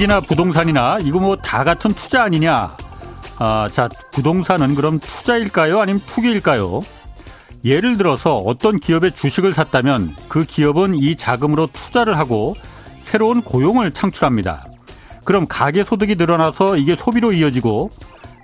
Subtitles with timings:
[0.00, 2.74] 주식이나 부동산이나 이거 뭐 다 같은 투자 아니냐?
[3.38, 5.80] 아, 자, 부동산은 그럼 투자일까요?
[5.80, 6.82] 아니면 투기일까요?
[7.64, 12.56] 예를 들어서 어떤 기업의 주식을 샀다면 그 기업은 이 자금으로 투자를 하고
[13.04, 14.64] 새로운 고용을 창출합니다.
[15.24, 17.90] 그럼 가계 소득이 늘어나서 이게 소비로 이어지고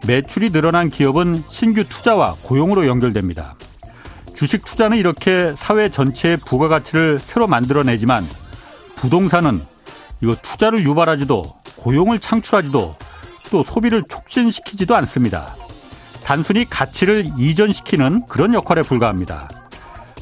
[0.06, 3.54] 매출이 늘어난 기업은 신규 투자와 고용으로 연결됩니다.
[4.34, 8.26] 주식 투자는 이렇게 사회 전체의 부가가치를 새로 만들어내지만
[8.96, 9.62] 부동산은
[10.20, 11.44] 이거 투자를 유발하지도
[11.76, 12.96] 고용을 창출하지도
[13.50, 15.54] 또 소비를 촉진시키지도 않습니다.
[16.24, 19.48] 단순히 가치를 이전시키는 그런 역할에 불과합니다.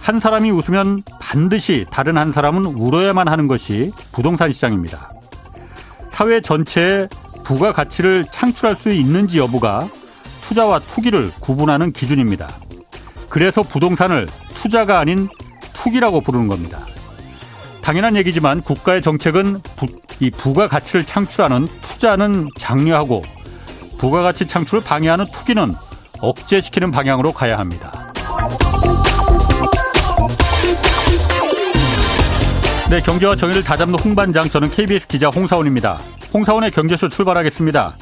[0.01, 5.09] 한 사람이 웃으면 반드시 다른 한 사람은 울어야만 하는 것이 부동산 시장입니다.
[6.11, 7.09] 사회 전체에
[7.45, 9.89] 부가 가치를 창출할 수 있는지 여부가
[10.43, 12.49] 투자와 투기를 구분하는 기준입니다.
[13.31, 15.29] 그래서 부동산을 투자가 아닌
[15.73, 16.81] 투기라고 부르는 겁니다.
[17.85, 19.87] 당연한 얘기지만 국가의 정책은 부,
[20.19, 23.23] 이 부가가치를 창출하는 투자는 장려하고
[23.99, 25.75] 부가가치 창출을 방해하는 투기는
[26.23, 27.93] 억제시키는 방향으로 가야 합니다.
[32.89, 35.99] 네, 경제와 정의를 다잡는 홍반장 저는 KBS 기자 홍사원입니다.
[36.33, 37.97] 홍사원의 경제쇼 출발하겠습니다.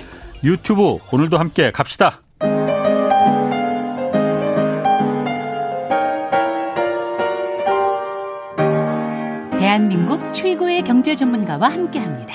[0.44, 2.21] 유튜브 오늘도 함께 갑시다.
[10.32, 12.34] 최고의 경제 전문가와 함께 합니다.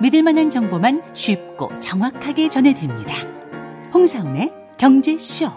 [0.00, 3.14] 믿을 만한 정보만 쉽고 정확하게 전해드립니다.
[3.94, 5.48] 홍사운의 경제쇼.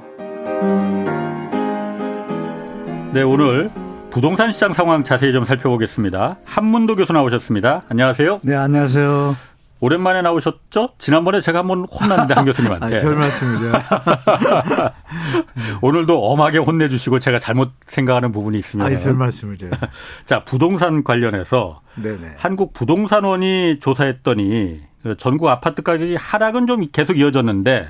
[3.14, 3.72] 네, 오늘
[4.12, 6.38] 부동산 시장 상황 자세히 좀 살펴보겠습니다.
[6.46, 7.84] 한문도 교수 나오셨습니다.
[7.90, 8.40] 안녕하세요.
[8.44, 9.55] 네, 안녕하세요.
[9.82, 10.92] 오랜만에 나오셨죠?
[10.98, 12.98] 지난번에 제가 한번 혼났는데 한 교수님한테.
[12.98, 13.72] 아, 별 말씀이죠.
[15.82, 18.88] 오늘도 엄하게 혼내주시고 제가 잘못 생각하는 부분이 있으면.
[18.88, 19.70] 아, 별 말씀이죠.
[20.26, 22.36] 자, 부동산 관련해서 네네.
[22.38, 24.82] 한국 부동산원이 조사했더니
[25.18, 27.90] 전국 아파트 가격이 하락은 좀 계속 이어졌는데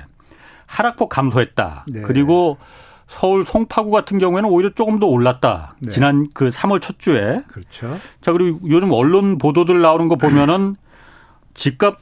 [0.66, 1.86] 하락폭 감소했다.
[1.88, 2.02] 네.
[2.02, 2.58] 그리고
[3.06, 5.76] 서울 송파구 같은 경우에는 오히려 조금 더 올랐다.
[5.78, 5.90] 네.
[5.90, 7.42] 지난 그 3월 첫 주에.
[7.46, 7.96] 그렇죠.
[8.20, 10.74] 자, 그리고 요즘 언론 보도들 나오는 거 보면은
[11.56, 11.98] 집값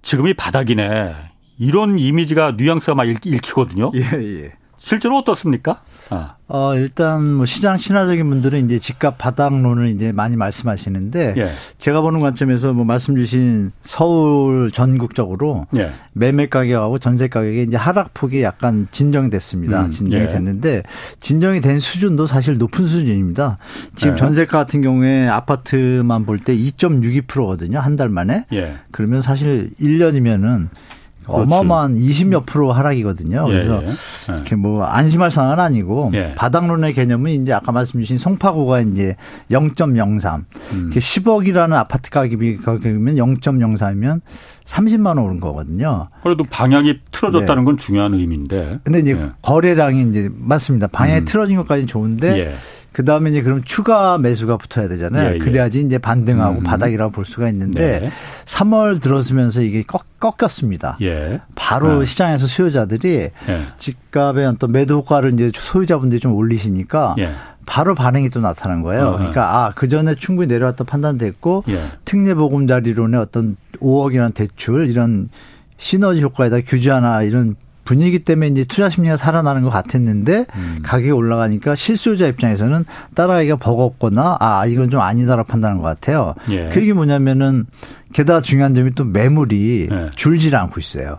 [0.00, 1.14] 지금이 바닥이네.
[1.58, 3.92] 이런 이미지가 뉘앙스가 막 읽 히거든요.
[3.94, 4.52] 예, 예.
[4.84, 5.82] 실제로 어떻습니까?
[6.10, 6.34] 아.
[6.48, 11.50] 어, 일단 뭐 시장 신화적인 분들은 이제 집값 바닥론을 이제 많이 말씀하시는데 예.
[11.78, 15.90] 제가 보는 관점에서 뭐 말씀 주신 서울 전국적으로 예.
[16.14, 19.86] 매매 가격하고 전세 가격이 이제 하락폭이 약간 진정이 됐습니다.
[19.86, 20.28] 음, 진정이 예.
[20.28, 20.82] 됐는데
[21.20, 23.58] 진정이 된 수준도 사실 높은 수준입니다.
[23.94, 24.16] 지금 예.
[24.16, 27.78] 전세가 같은 경우에 아파트만 볼 때 2.62%거든요.
[27.78, 28.46] 한 달 만에.
[28.52, 28.74] 예.
[28.90, 31.01] 그러면 사실 1년이면은 그렇지.
[31.26, 33.46] 어마어마한 20몇 프로 하락이거든요.
[33.48, 34.34] 예, 그래서 예, 예.
[34.34, 36.34] 이렇게 뭐 안심할 상황은 아니고 예.
[36.36, 39.16] 바닥론의 개념은 이제 아까 말씀 주신 송파구가 이제
[39.50, 40.44] 0.03.
[40.72, 40.90] 음.
[40.92, 44.20] 10억이라는 아파트 가격이 가격이면 0.03이면
[44.64, 46.08] 30만 원 오른 거거든요.
[46.22, 47.64] 그래도 방향이 틀어졌다는 네.
[47.64, 48.80] 건 중요한 의미인데.
[48.84, 49.30] 근데 이제 예.
[49.42, 50.86] 거래량이 이제 맞습니다.
[50.86, 51.24] 방향이 음.
[51.24, 52.54] 틀어진 것까지는 좋은데 예.
[52.92, 55.30] 그 다음에 이제 그럼 추가 매수가 붙어야 되잖아요.
[55.30, 55.38] 예, 예.
[55.38, 56.62] 그래야지 이제 반등하고 음.
[56.62, 58.10] 바닥이라고 볼 수가 있는데 네.
[58.44, 60.98] 3월 들어서면서 이게 꺾, 꺾였습니다.
[61.00, 61.40] 예.
[61.54, 62.04] 바로 네.
[62.04, 63.32] 시장에서 수요자들이 예.
[63.78, 67.32] 집값의 어떤 매도 효과를 이제 소유자분들이 좀 올리시니까 예.
[67.64, 69.08] 바로 반응이 또 나타난 거예요.
[69.08, 71.78] 어, 그러니까 아, 그 전에 충분히 내려왔다 판단됐고 예.
[72.04, 75.30] 특례 보금자리론의 어떤 5억이라는 대출 이런
[75.78, 80.78] 시너지 효과에다 규제 하나 이런 분위기 때문에 이제 투자 심리가 살아나는 것 같았는데 음.
[80.82, 82.84] 가격이 올라가니까 실수요자 입장에서는
[83.14, 86.34] 따라가기가 버겁거나 아 이건 좀 아니다라고 판단한 것 같아요.
[86.50, 86.68] 예.
[86.68, 87.66] 그게 뭐냐면은
[88.12, 90.10] 게다가 중요한 점이 또 매물이 예.
[90.14, 91.18] 줄질 않고 있어요.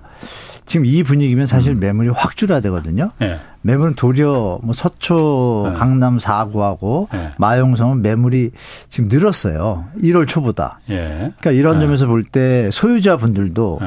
[0.66, 1.80] 지금 이 분위기면 사실 음.
[1.80, 3.12] 매물이 확 줄어야 되거든요.
[3.22, 3.38] 예.
[3.64, 5.74] 매물은 도리어 뭐 서초, 예.
[5.78, 7.34] 강남 4구하고 예.
[7.38, 8.52] 마용성은 매물이
[8.90, 9.86] 지금 늘었어요.
[10.02, 10.80] 1월 초보다.
[10.90, 11.34] 예.
[11.40, 11.82] 그러니까 이런 예.
[11.82, 13.80] 점에서 볼 때 소유자분들도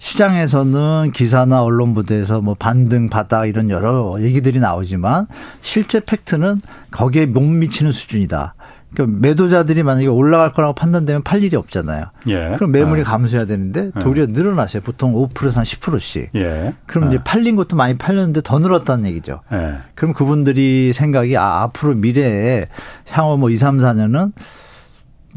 [0.00, 5.26] 시장에서는 기사나 언론 부대에서 뭐 반등 바닥 이런 여러 얘기들이 나오지만
[5.60, 8.54] 실제 팩트는 거기에 못 미치는 수준이다.
[8.94, 12.06] 그러니까 매도자들이 만약에 올라갈 거라고 판단되면 팔 일이 없잖아요.
[12.28, 12.54] 예.
[12.56, 13.04] 그럼 매물이 아.
[13.04, 14.00] 감소해야 되는데 예.
[14.00, 14.82] 도리어 늘어나세요.
[14.82, 16.30] 보통 5%에서 한 10%씩.
[16.34, 16.74] 예.
[16.86, 17.22] 그럼 이제 아.
[17.22, 19.42] 팔린 것도 많이 팔렸는데 더 늘었다는 얘기죠.
[19.52, 19.76] 예.
[19.94, 22.66] 그럼 그분들이 생각이 아 앞으로 미래에
[23.10, 24.32] 향후 뭐 2, 3, 4년은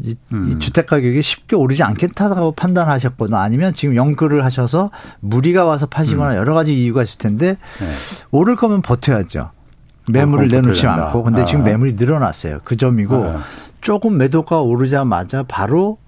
[0.00, 0.50] 이, 음.
[0.50, 6.36] 이 주택 가격이 쉽게 오르지 않겠다고 판단하셨거나 아니면 지금 연끌을 하셔서 무리가 와서 파시거나 음.
[6.36, 7.90] 여러 가지 이유가 있을 텐데 네.
[8.32, 9.50] 오를 거면 버텨야죠.
[10.10, 11.44] 매물을 어, 내놓지 않고 근데 아.
[11.44, 12.60] 지금 매물이 늘어났어요.
[12.64, 13.40] 그 점이고 아.
[13.80, 15.98] 조금 매도가 오르자마자 바로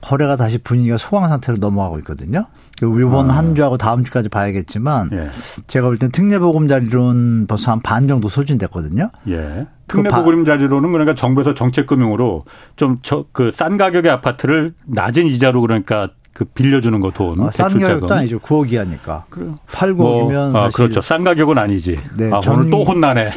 [0.00, 2.46] 거래가 다시 분위기가 소강 상태로 넘어가고 있거든요.
[2.80, 3.36] 이번 아.
[3.36, 5.28] 한 주하고 다음 주까지 봐야겠지만 예.
[5.66, 9.10] 제가 볼 땐 특례보금자리론 벌써 한 반 정도 소진됐거든요.
[9.28, 9.66] 예.
[9.88, 12.44] 특례보금자리론은 그러니까 정부에서 정책금융으로
[12.76, 12.96] 좀
[13.32, 17.40] 그 싼 가격의 아파트를 낮은 이자로 그러니까 그 빌려주는 거 돈.
[17.40, 18.38] 아, 싼 가격도 아니죠.
[18.38, 19.24] 9억이 하니까.
[19.28, 19.46] 그래.
[19.72, 20.52] 8, 9억이면.
[20.52, 21.00] 뭐, 아, 그렇죠.
[21.00, 21.98] 싼 가격은 아니지.
[22.16, 22.60] 네, 아, 전...
[22.60, 23.32] 오늘 또 혼나네.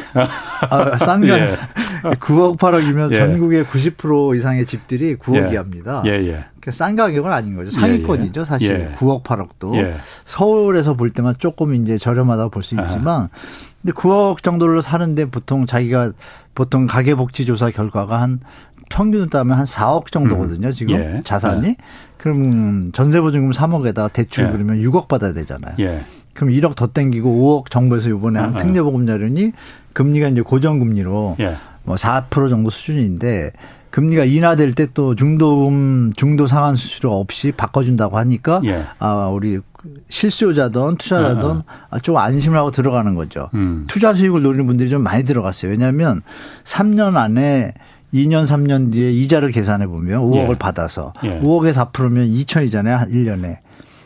[0.70, 1.36] 아, 싼 가격.
[1.40, 1.56] 예.
[2.20, 3.18] 9억, 8억이면 예.
[3.18, 5.56] 전국의 90% 이상의 집들이 9억이 예.
[5.56, 6.04] 합니다.
[6.06, 6.44] 예, 예.
[6.60, 7.72] 그러니까 싼 가격은 아닌 거죠.
[7.72, 8.40] 상위권이죠.
[8.40, 8.46] 예, 예.
[8.46, 8.92] 사실.
[8.94, 9.94] 9억, 8억도.
[10.24, 13.30] 서울에서 볼 때만 조금 이제 저렴하다고 볼 수 있지만.
[13.82, 16.12] 근데 9억 정도를 사는데 보통 자기가
[16.54, 18.38] 보통 가계복지조사 결과가 한
[18.90, 20.68] 평균을 따면 한 4억 정도거든요.
[20.68, 20.72] 음.
[20.72, 21.20] 지금 예.
[21.24, 21.66] 자산이.
[21.68, 21.76] 예.
[22.22, 24.50] 그럼 전세보증금 3억에다 대출 예.
[24.52, 25.74] 그러면 6억 받아야 되잖아요.
[25.80, 26.02] 예.
[26.34, 28.56] 그럼 1억 더 땡기고 5억 정부에서 이번에 한 아, 아.
[28.58, 29.50] 특례보금자료니
[29.92, 31.56] 금리가 이제 고정금리로 예.
[31.84, 33.50] 뭐4% 정도 수준인데
[33.90, 38.84] 금리가 인하될 때 또 중도금 중도 상환 수수료 없이 바꿔준다고 하니까 예.
[39.00, 39.58] 아 우리
[40.08, 41.98] 실수요자든 투자자든 아, 아.
[41.98, 43.50] 좀 안심을 하고 들어가는 거죠.
[43.54, 43.84] 음.
[43.88, 45.72] 투자 수익을 노리는 분들이 좀 많이 들어갔어요.
[45.72, 46.22] 왜냐하면
[46.62, 47.74] 3년 안에
[48.12, 50.58] 2년 3년 뒤에 이자를 계산해 보면 5억을 예.
[50.58, 51.40] 받아서 예.
[51.40, 53.10] 5억에 4%면 2천이잖아요.
[53.10, 53.58] 1년에.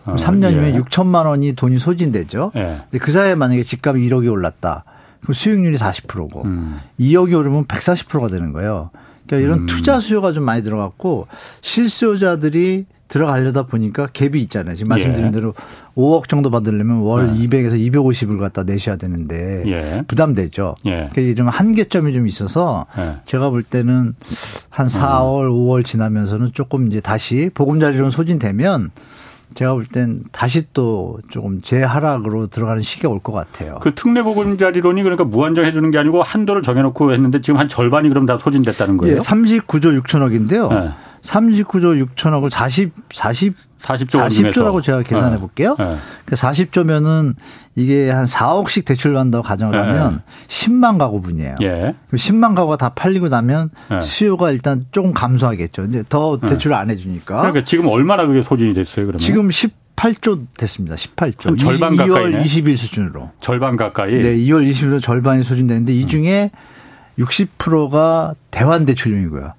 [0.05, 0.79] 그 3년이면 예.
[0.81, 2.53] 6천만 원이 돈이 소진되죠.
[2.55, 2.81] 예.
[2.91, 4.85] 근데 그 사이에 만약에 집값이 1억이 올랐다.
[5.21, 6.79] 그럼 수익률이 40%고 음.
[7.01, 8.91] 2억이 오르면 140%가 되는 거예요.
[9.27, 9.67] 그러니까 이런 음.
[9.67, 11.27] 투자 수요가 좀 많이 들어갔고
[11.61, 14.75] 실수요자들이 들어가려다 보니까 갭이 있잖아요.
[14.75, 15.31] 지금 말씀드린 예.
[15.31, 15.55] 대로
[15.97, 17.47] 5억 정도 받으려면 월 예.
[17.47, 20.03] 200에서 250을 갖다 내셔야 되는데 예.
[20.09, 20.75] 부담되죠.
[20.87, 21.09] 예.
[21.15, 23.17] 그게 좀 한계점이 좀 있어서 예.
[23.25, 24.15] 제가 볼 때는
[24.71, 25.51] 한 4월, 음.
[25.53, 28.91] 5월 지나면서는 조금 이제 다시 보금자리론 소진되면
[29.55, 33.79] 제가 볼 땐 다시 또 조금 재하락으로 들어가는 시기가 올 것 같아요.
[33.81, 38.09] 그 특례 보금자리론이 그러니까 무한정 해 주는 게 아니고 한도를 정해놓고 했는데 지금 한 절반이
[38.09, 39.15] 그럼 다 소진됐다는 거예요?
[39.17, 40.93] 예, 39조 6천억인데요.
[41.27, 41.33] 네.
[41.33, 43.55] 39조 6천억을 40, 40
[43.87, 45.41] 40조 40조라고 제가 계산해 네.
[45.41, 45.77] 볼게요.
[45.79, 45.97] 네.
[46.25, 47.35] 그 40조면은
[47.77, 50.47] 이게 한 4억씩 대출을 한다고 가정을 하면 네.
[50.49, 51.57] 10만 가구분이에요.
[51.63, 51.95] 예.
[52.13, 54.01] 10만 가구가 다 팔리고 나면 네.
[54.01, 55.85] 수요가 일단 조금 감소하겠죠.
[55.85, 56.49] 이제 더 네.
[56.49, 57.39] 대출을 안 해주니까.
[57.39, 59.19] 그러니까 지금 얼마나 그게 소진이 됐어요, 그러면?
[59.21, 60.97] 지금 18조 됐습니다.
[60.97, 61.59] 18조.
[61.59, 62.09] 절반 가까이.
[62.09, 63.31] 2월 20일 수준으로.
[63.41, 64.15] 절반 가까이.
[64.15, 67.25] 네, 2월 20일로 절반이 소진되는데 이 중에 음.
[67.25, 69.53] 60%가 대환 대출용이고요.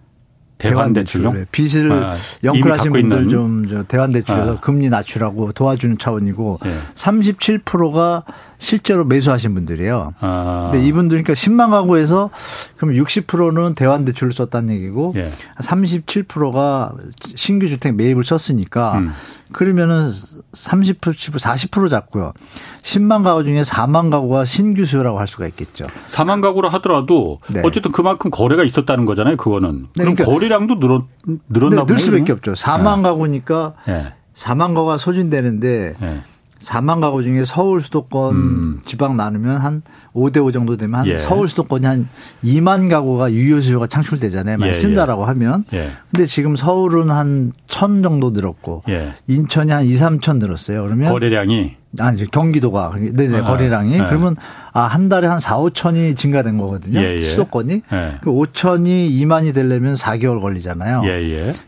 [0.57, 1.45] 대환 대출용 네.
[1.51, 4.59] 빚을 아, 영끌하신 분들 좀저 대환 대출에서 아.
[4.59, 6.71] 금리 낮추라고 도와주는 차원이고 네.
[6.95, 8.23] 37%가
[8.57, 10.13] 실제로 매수하신 분들이에요.
[10.19, 10.69] 아.
[10.71, 12.29] 근데 이분들 그러니까 10만 가구에서
[12.75, 15.31] 그럼 60%는 대환 대출을 썼다는 얘기고 예.
[15.59, 16.93] 37%가
[17.35, 19.11] 신규 주택 매입을 썼으니까 음.
[19.51, 22.33] 그러면은 30% 40% 잡고요.
[22.81, 25.85] 10만 가구 중에 4만 가구가 신규 수요라고 할 수가 있겠죠.
[26.09, 27.61] 4만 가구라 하더라도 네.
[27.63, 29.37] 어쨌든 그만큼 거래가 있었다는 거잖아요.
[29.37, 29.87] 그거는.
[29.95, 31.03] 네, 그럼 그러니까 거래량도 늘었
[31.49, 32.53] 늘었나 네, 늘 수밖에 없죠.
[32.53, 34.13] 4만 가구니까 네.
[34.35, 36.21] 4만 가구가 소진되는데 네.
[36.67, 38.79] 4만 가구 중에 서울 수도권 음.
[38.83, 39.81] 지방 나누면 한
[40.13, 41.17] 5대 5 정도 되면 한 예.
[41.17, 42.09] 서울 수도권이 한
[42.43, 44.57] 2만 가구가 유효 수요가 창출되잖아요.
[44.57, 45.25] 많이 예, 쓴다라고 예.
[45.27, 45.63] 하면.
[45.73, 45.91] 예.
[46.11, 49.13] 근데 지금 서울은 한 1000 정도 늘었고 예.
[49.27, 50.83] 인천이 한 2, 3천 늘었어요.
[50.83, 54.05] 그러면 거래량이 아니 경기도가 네네 아, 거래량이 네.
[54.09, 54.35] 그러면
[54.73, 56.99] 아 한 달에 한 4, 5천이 증가된 거거든요.
[56.99, 57.83] 예, 수도권이.
[58.21, 61.03] 그 5천이 2만이 되려면 4개월 걸리잖아요.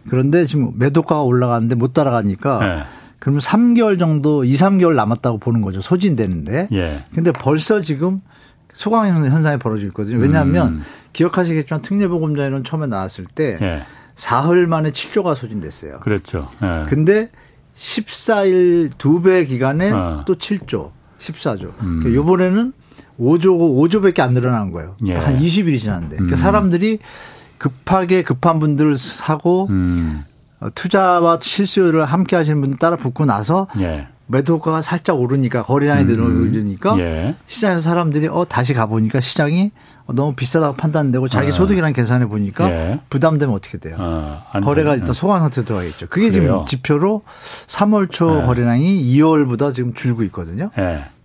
[0.09, 2.85] 그런데 지금 매도가가 올라가는데 못 따라가니까
[3.19, 5.81] 그러면 3개월 정도, 2, 3개월 남았다고 보는 거죠.
[5.81, 6.69] 소진되는데.
[6.71, 7.03] 예.
[7.13, 8.19] 근데 벌써 지금
[8.73, 10.17] 소강 현상이 벌어지고 있거든요.
[10.19, 10.81] 왜냐하면 음.
[11.11, 13.81] 기억하시겠지만 특례보금자리론 처음에 나왔을 때 예.
[14.15, 15.99] 사흘 만에 7조가 소진됐어요.
[15.99, 16.47] 그렇죠.
[16.63, 16.85] 예.
[16.89, 17.29] 근데
[17.77, 20.23] 14일 두 배 기간에 어.
[20.25, 21.73] 또 7조, 14조.
[21.81, 21.99] 음.
[22.01, 22.73] 그러니까 이번에는
[23.19, 24.95] 5조고 5조밖에 안 늘어난 거예요.
[25.05, 25.15] 예.
[25.15, 26.15] 한 20일이 지났는데.
[26.17, 26.39] 그러니까 음.
[26.39, 26.99] 사람들이
[27.57, 30.23] 급하게 급한 분들을 사고 음.
[30.59, 34.07] 어, 투자와 실수를 함께 하시는 분들 따라 붙고 나서 예.
[34.27, 36.51] 매도가가 살짝 오르니까 거래량이 음.
[36.51, 37.35] 늘어니까 예.
[37.47, 39.71] 시장에서 사람들이 어 다시 가보니까 시장이
[40.13, 41.51] 너무 비싸다고 판단되고 자기 아.
[41.51, 42.99] 소득이랑 계산해 보니까 예.
[43.09, 43.95] 부담되면 어떻게 돼요?
[43.99, 46.07] 아, 거래가 일단 소강 상태로 들어가겠죠.
[46.07, 46.65] 그게 그래요.
[46.65, 47.23] 지금 지표로
[47.67, 48.45] 3월 초 예.
[48.45, 50.71] 거래량이 2월보다 지금 줄고 있거든요.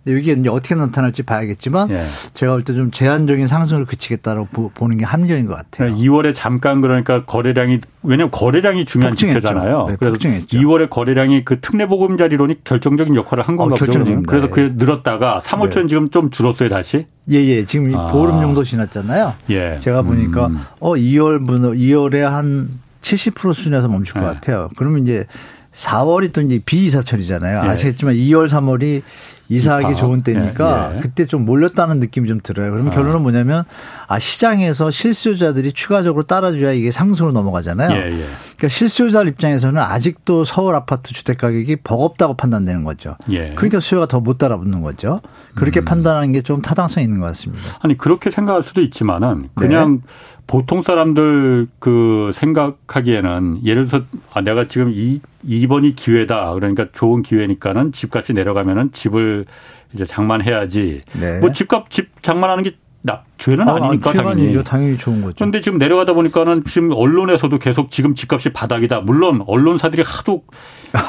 [0.06, 0.12] 예.
[0.12, 2.04] 이게 이제 어떻게 나타날지 봐야겠지만 예.
[2.34, 5.94] 제가 볼 때 좀 제한적인 상승을 그치겠다고 보는 게 합리적인 것 같아요.
[5.94, 9.86] 2월에 잠깐 그러니까 거래량이 왜냐하면 거래량이 중요한 지표잖아요.
[9.88, 10.58] 네, 그래서 폭증했죠.
[10.58, 14.04] 2월에 거래량이 그 특례 보금자리론이 결정적인 역할을 한 건가 어, 보죠.
[14.26, 15.88] 그래서 그게 늘었다가 3월 초엔 네.
[15.90, 17.06] 지금 좀 줄었어요 다시.
[17.30, 17.64] 예예 예.
[17.64, 18.12] 지금 아.
[18.12, 19.34] 보름 정도 지났잖아요.
[19.50, 19.78] 예.
[19.80, 20.58] 제가 보니까 음.
[20.80, 22.68] 어 2월 분 2월에 한
[23.02, 24.26] 70% 수준에서 멈출 것 네.
[24.34, 24.68] 같아요.
[24.76, 25.26] 그러면 이제
[25.72, 27.62] 4월이 또 이제 비이사철이잖아요.
[27.64, 27.68] 예.
[27.68, 29.02] 아시겠지만 2월, 3월이
[29.48, 29.96] 이사하기 입학.
[29.98, 31.00] 좋은 때니까 예, 예.
[31.00, 32.70] 그때 좀 몰렸다는 느낌이 좀 들어요.
[32.70, 32.94] 그러면 아.
[32.96, 33.64] 결론은 뭐냐면
[34.08, 37.90] 아 시장에서 실수요자들이 추가적으로 따라줘야 이게 상승으로 넘어가잖아요.
[37.90, 38.16] 예, 예.
[38.56, 43.16] 그러니까 실수요자 입장에서는 아직도 서울 아파트 주택 가격이 버겁다고 판단되는 거죠.
[43.30, 43.52] 예.
[43.54, 45.20] 그러니까 수요가 더 못 따라붙는 거죠.
[45.54, 45.84] 그렇게 음.
[45.84, 47.62] 판단하는 게 좀 타당성 있는 것 같습니다.
[47.80, 50.08] 아니 그렇게 생각할 수도 있지만은 그냥 네.
[50.46, 56.52] 보통 사람들 그 생각하기에는 예를 들어서 아 내가 지금 이 이번이 기회다.
[56.54, 59.46] 그러니까 좋은 기회니까는 집값이 내려가면은 집을
[59.94, 61.02] 이제 장만해야지.
[61.20, 61.40] 네.
[61.40, 64.42] 뭐 집값 집 장만하는 게 나, 죄는 아, 니니까 당연히.
[64.42, 64.62] 아니죠.
[64.62, 65.34] 당연히 좋은 거죠.
[65.36, 69.00] 그런데 지금 내려가다 보니까는 지금 언론에서도 계속 지금 집값이 바닥이다.
[69.00, 70.44] 물론 언론사들이 하도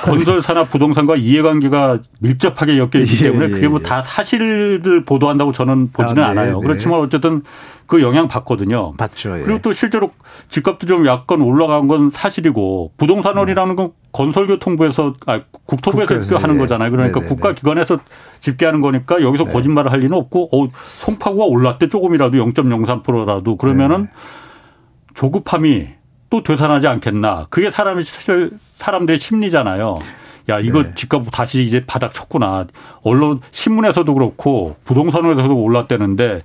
[0.05, 4.03] 건설사나 부동산과 이해관계가 밀접하게 엮여 있기 예, 때문에 그게 뭐다 예, 예.
[4.03, 6.59] 사실을 보도한다고 저는 보지는 아, 네, 않아요.
[6.59, 6.67] 네.
[6.67, 7.43] 그렇지만 어쨌든
[7.85, 8.93] 그 영향 받거든요.
[8.93, 9.37] 받죠.
[9.37, 9.43] 예.
[9.43, 10.11] 그리고 또 실제로
[10.49, 16.59] 집값도 좀 약간 올라간 건 사실이고 부동산원이라는 건 건설교통부에서 아 국토부에서 국가에서, 하는 예.
[16.59, 16.89] 거잖아요.
[16.89, 17.35] 그러니까 네네네.
[17.35, 17.99] 국가기관에서
[18.39, 19.53] 집계하는 거니까 여기서 네.
[19.53, 24.09] 거짓말을 할 리는 없고 어 송파구가 올랐대 조금 이라도 0.03%라도 그러면은 네.
[25.13, 25.87] 조급함이
[26.29, 27.47] 또 되살아나지 않겠나.
[27.49, 29.95] 그게 사람이 사실 사람들의 심리잖아요.
[30.49, 30.93] 야 이거 네.
[30.95, 32.67] 집값 다시 이제 바닥 쳤구나.
[33.01, 36.43] 언론 신문에서도 그렇고 부동산에서도 올랐대는데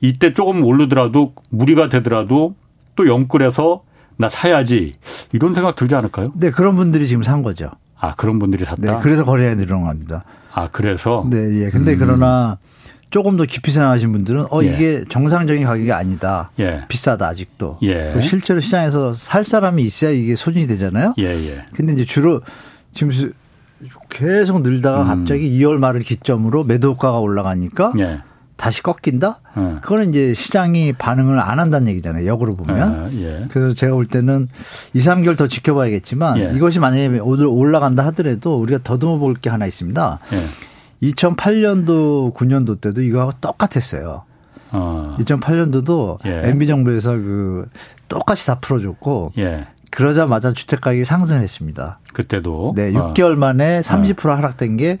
[0.00, 2.54] 이때 조금 오르더라도 무리가 되더라도
[2.96, 3.82] 또 영끌해서
[4.16, 4.96] 나 사야지
[5.32, 6.32] 이런 생각 들지 않을까요?
[6.34, 7.70] 네 그런 분들이 지금 산 거죠.
[7.98, 8.80] 아 그런 분들이 샀다.
[8.80, 10.24] 네 그래서 거래가 늘어납니다.
[10.52, 11.70] 아 그래서 네 예.
[11.70, 11.98] 근데 음.
[11.98, 12.58] 그러나
[13.10, 14.66] 조금 더 깊이 생각하신 분들은 어 예.
[14.68, 16.50] 이게 정상적인 가격이 아니다.
[16.60, 16.84] 예.
[16.88, 17.78] 비싸다 아직도.
[17.82, 18.18] 예.
[18.20, 21.14] 실제로 시장에서 살 사람이 있어야 이게 소진이 되잖아요.
[21.18, 21.64] 예, 예.
[21.74, 22.40] 근데 이제 주로
[22.92, 23.10] 지금
[24.08, 25.06] 계속 늘다가 음.
[25.06, 28.20] 갑자기 2월 말을 기점으로 매도 효과가 올라가니까 예.
[28.56, 29.40] 다시 꺾인다?
[29.56, 29.80] 예.
[29.80, 32.26] 그거는 이제 시장이 반응을 안 한다는 얘기잖아요.
[32.26, 33.10] 역으로 보면.
[33.14, 33.24] 예.
[33.24, 33.46] 예.
[33.50, 34.48] 그래서 제가 볼 때는
[34.92, 36.52] 2, 3개월 더 지켜봐야겠지만 예.
[36.54, 40.18] 이것이 만약에 오늘 올라간다 하더라도 우리가 더듬어 볼 게 하나 있습니다.
[41.02, 42.32] 2008년도, 예.
[42.32, 44.24] 9년도 때도 이거하고 똑같았어요.
[44.72, 45.16] 어.
[45.18, 47.68] 2008년도도 MB 정부에서 그
[48.08, 49.32] 똑같이 다 풀어줬고
[49.90, 51.98] 그러자마자 주택 가격이 상승했습니다.
[52.12, 52.74] 그때도.
[52.76, 54.34] 네, 6개월 만에 30% 어.
[54.34, 54.98] 하락된 게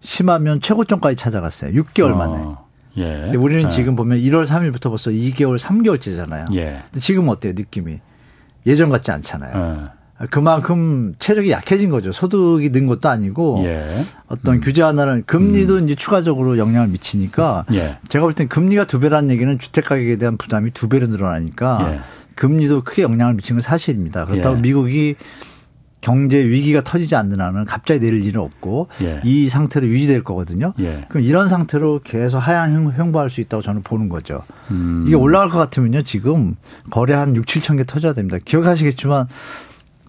[0.00, 1.72] 심하면 최고점까지 찾아갔어요.
[1.82, 2.16] 6개월 어.
[2.16, 2.44] 만에.
[2.96, 3.20] 예.
[3.22, 3.68] 근데 우리는 예.
[3.68, 6.54] 지금 보면 1월 3일부터 벌써 2개월, 3개월째잖아요.
[6.54, 6.80] 예.
[6.90, 7.98] 근데 지금 어때요, 느낌이?
[8.66, 9.90] 예전 같지 않잖아요.
[10.22, 10.26] 예.
[10.30, 12.12] 그만큼 체력이 약해진 거죠.
[12.12, 13.86] 소득이 는 것도 아니고 예.
[14.28, 14.60] 어떤 음.
[14.60, 15.84] 규제 하나는 금리도 음.
[15.84, 17.98] 이제 추가적으로 영향을 미치니까 예.
[18.08, 22.00] 제가 볼 땐 금리가 두 배라는 얘기는 주택 가격에 대한 부담이 두 배로 늘어나니까 예.
[22.36, 24.24] 금리도 크게 영향을 미치는 건 사실입니다.
[24.26, 24.60] 그렇다고 예.
[24.60, 25.16] 미국이
[26.00, 29.20] 경제 위기가 터지지 않는 한은 갑자기 내릴 일은 없고 예.
[29.22, 30.72] 이 상태로 유지될 거거든요.
[30.80, 31.04] 예.
[31.08, 34.42] 그럼 이런 상태로 계속 하향 횡보할 수 있다고 저는 보는 거죠.
[34.72, 35.04] 음.
[35.06, 36.02] 이게 올라갈 것 같으면요.
[36.02, 36.56] 지금
[36.90, 38.38] 거래 한 6, 7천 개 터져야 됩니다.
[38.44, 39.28] 기억하시겠지만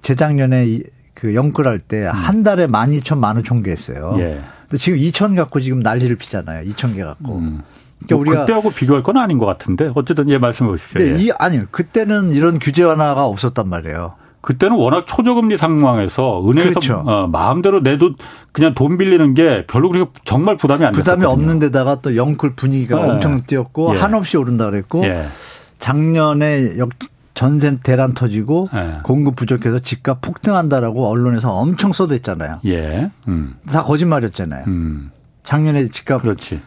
[0.04, 0.80] 재작년에
[1.14, 2.44] 그 영끌할 때한 음.
[2.44, 4.16] 달에 12,000, 15,000개 했어요.
[4.20, 4.42] 예.
[4.64, 6.70] 근데 지금 2천 갖고 지금 난리를 피잖아요.
[6.70, 7.38] 2천 개 갖고.
[7.38, 7.64] 음.
[8.06, 11.02] 그러니까 뭐 우리가 그때하고 비교할 건 아닌 것 같은데 어쨌든 예 말씀해 보십시오.
[11.02, 11.20] 네, 예.
[11.20, 11.66] 이 아니요.
[11.72, 14.16] 그때는 이런 규제 완화가 없었단 말이에요.
[14.42, 17.04] 그때는 워낙 초저금리 상황에서 은행에서 그렇죠.
[17.06, 18.12] 어, 마음대로 내도
[18.52, 21.30] 그냥 돈 빌리는 게 별로 그렇게 정말 부담이 안 부담이 됐었거든요.
[21.30, 23.12] 없는 데다가 또 영끌 분위기가 네.
[23.14, 24.00] 엄청 뛰었고 예.
[24.00, 25.28] 한없이 오른다 그랬고 예.
[25.80, 26.90] 작년에 역
[27.34, 29.00] 전세 대란 터지고 예.
[29.04, 32.60] 공급 부족해서 집값 폭등한다라고 언론에서 엄청 쏟았잖아요.
[32.66, 33.12] 예.
[33.28, 33.56] 음.
[33.68, 34.66] 다 거짓말이었잖아요.
[34.68, 35.12] 음.
[35.44, 36.62] 작년에 집값 그렇지.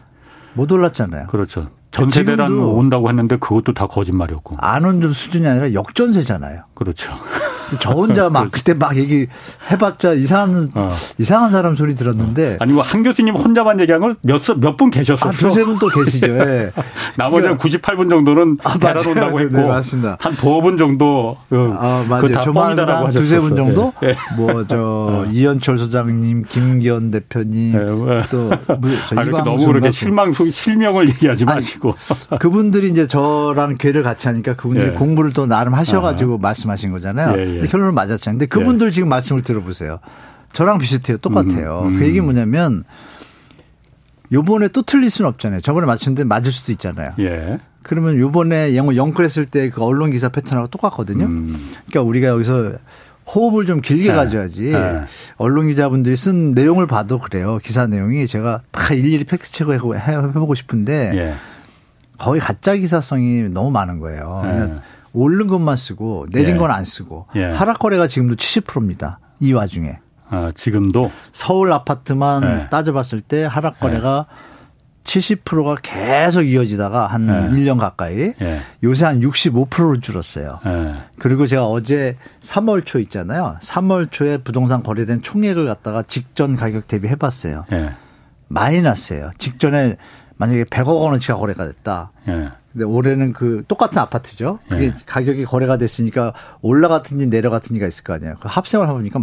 [0.53, 1.27] 못 올랐잖아요.
[1.27, 1.69] 그렇죠.
[1.91, 4.57] 전세 대란 온다고 했는데 그것도 다 거짓말이었고.
[4.59, 6.63] 안 온 수준이 아니라 역전세잖아요.
[6.77, 7.11] 그렇죠.
[7.81, 9.27] 저 혼자 막 그때 막 얘기
[9.69, 10.89] 해봤자 이상한 어.
[11.17, 12.57] 이상한 사람 소리 들었는데 어.
[12.61, 15.27] 아니 뭐 한 교수님 혼자만 얘기한 걸 몇몇 분 계셨었어.
[15.27, 16.27] 아, 두세 분 또 계시죠.
[16.27, 16.71] 예.
[17.17, 20.17] 나머지는 그러니까, 98분 정도는 아, 대란 온다고 했고 네, 맞습니다.
[20.19, 22.41] 한 두어 분 정도 그, 아, 맞아요.
[22.43, 24.15] 조만간 두세 분 정도 예.
[24.37, 25.25] 뭐저 어.
[25.31, 28.23] 이현철 소장님, 김기현 대표님 예.
[28.29, 31.95] 또저 아, 너무 그렇게 실망 실명을 얘기하지 마시고
[32.39, 34.93] 그분들이 이제 저랑 괴를 같이 하니까 그분들이 예.
[34.93, 36.37] 공부를 또 나름 하셔가지고 아.
[36.67, 37.37] 말씀하신 거잖아요.
[37.37, 37.61] 예, 예.
[37.61, 37.67] 예.
[37.67, 38.37] 결론은 맞았잖아요.
[38.39, 38.91] 근데 그분들 예.
[38.91, 39.99] 지금 말씀을 들어보세요.
[40.53, 41.17] 저랑 비슷해요.
[41.17, 41.81] 똑같아요.
[41.85, 41.99] 음, 음.
[41.99, 42.83] 그 얘기 뭐냐면
[44.31, 45.61] 요번에 또 틀릴 수는 없잖아요.
[45.61, 47.13] 저번에 맞췄는데 맞을 수도 있잖아요.
[47.19, 47.59] 예.
[47.83, 51.25] 그러면 요번에 영어 영클했을 때 그 언론 기사 패턴하고 똑같거든요.
[51.25, 51.57] 음.
[51.89, 52.73] 그러니까 우리가 여기서
[53.33, 54.15] 호흡을 좀 길게 네.
[54.15, 54.71] 가져야지.
[54.71, 55.01] 네.
[55.35, 57.59] 언론 기자분들이 쓴 내용을 봐도 그래요.
[57.63, 61.35] 기사 내용이 제가 다 일일이 팩트 체크 해보고 싶은데 예.
[62.17, 64.41] 거의 가짜 기사성이 너무 많은 거예요.
[64.43, 64.73] 네.
[65.13, 66.59] 오른 것만 쓰고 내린 예.
[66.59, 67.45] 건 안 쓰고 예.
[67.45, 69.19] 하락 거래가 지금도 70%입니다.
[69.39, 69.99] 이 와중에.
[70.29, 72.69] 아, 지금도 서울 아파트만 예.
[72.69, 74.27] 따져봤을 때 하락 거래가
[75.07, 77.49] 70%가 계속 이어지다가 한 네.
[77.49, 78.59] 1년 가까이 네.
[78.83, 80.59] 요새 한 65%로 줄었어요.
[80.65, 80.95] 네.
[81.17, 83.57] 그리고 제가 어제 3월 초 있잖아요.
[83.61, 87.65] 3월 초에 부동산 거래된 총액을 갖다가 직전 가격 대비 해봤어요.
[87.71, 87.91] 네.
[88.49, 89.31] 마이너스예요.
[89.37, 89.95] 직전에
[90.35, 92.11] 만약에 100억 원어치가 거래가 됐다.
[92.77, 92.83] 네.
[92.83, 94.59] 근데 올해는 그 똑같은 아파트죠.
[94.69, 94.95] 그게 네.
[95.05, 98.35] 가격이 거래가 됐으니까 올라갔든지 내려갔든지가 있을 거 아니에요.
[98.39, 99.19] 그 합생을 해보니까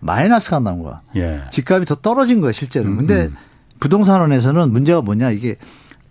[0.00, 1.00] 마이너스가 나온 거야.
[1.16, 1.42] 예.
[1.50, 2.86] 집값이 더 떨어진 거예요, 실제로.
[2.86, 3.36] 음, 근데 음.
[3.80, 5.56] 부동산원에서는 문제가 뭐냐 이게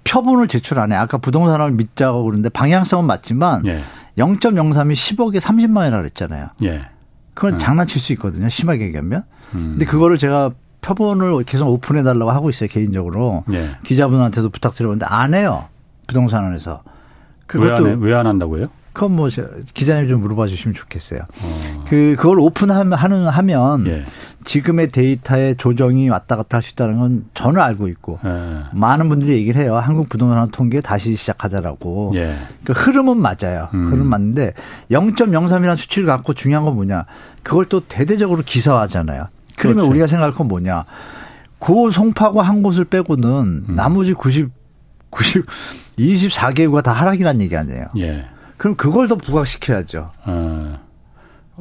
[0.03, 0.95] 표본을 제출 안 해.
[0.95, 3.81] 아까 부동산원을 믿자고 그러는데 방향성은 맞지만 예.
[4.17, 6.47] 0.03이 10억에 30만 원이라 그랬잖아요.
[6.63, 6.81] 예.
[7.33, 7.57] 그건 음.
[7.59, 8.49] 장난칠 수 있거든요.
[8.49, 9.23] 심하게 얘기하면.
[9.55, 9.75] 음.
[9.77, 13.69] 근데 그거를 제가 표본을 계속 오픈해 달라고 하고 있어요 개인적으로 예.
[13.83, 15.67] 기자분한테도 부탁드려봤는데 안 해요
[16.15, 16.83] 부동산원에서
[17.47, 18.67] 그것도 왜 안 한다고요?
[18.93, 19.29] 그건 뭐
[19.73, 21.21] 기자님 좀 물어봐 주시면 좋겠어요.
[21.21, 21.85] 어.
[21.87, 24.03] 그 그걸 오픈하면 하는 하면 예.
[24.43, 28.63] 지금의 데이터의 조정이 왔다 갔다 할 수 있다는 건 저는 알고 있고 예.
[28.73, 29.77] 많은 분들이 얘기를 해요.
[29.77, 32.11] 한국 부동산 통계 다시 시작하자라고.
[32.15, 32.35] 예.
[32.65, 33.69] 그 흐름은 맞아요.
[33.73, 33.91] 음.
[33.93, 34.53] 흐름 맞는데
[34.91, 37.05] 0.03이라는 수치를 갖고 중요한 건 뭐냐?
[37.43, 39.27] 그걸 또 대대적으로 기사화하잖아요.
[39.55, 39.89] 그러면 그렇죠.
[39.91, 40.83] 우리가 생각할 건 뭐냐?
[41.59, 43.29] 고 송파구 한 곳을 빼고는
[43.69, 43.75] 음.
[43.75, 44.49] 나머지 90
[45.11, 45.45] 90
[45.99, 47.85] 24개국가 다 하락이라는 얘기 아니에요.
[47.97, 48.25] 예.
[48.57, 50.11] 그럼 그걸 더 부각시켜야죠.
[50.25, 50.79] 어.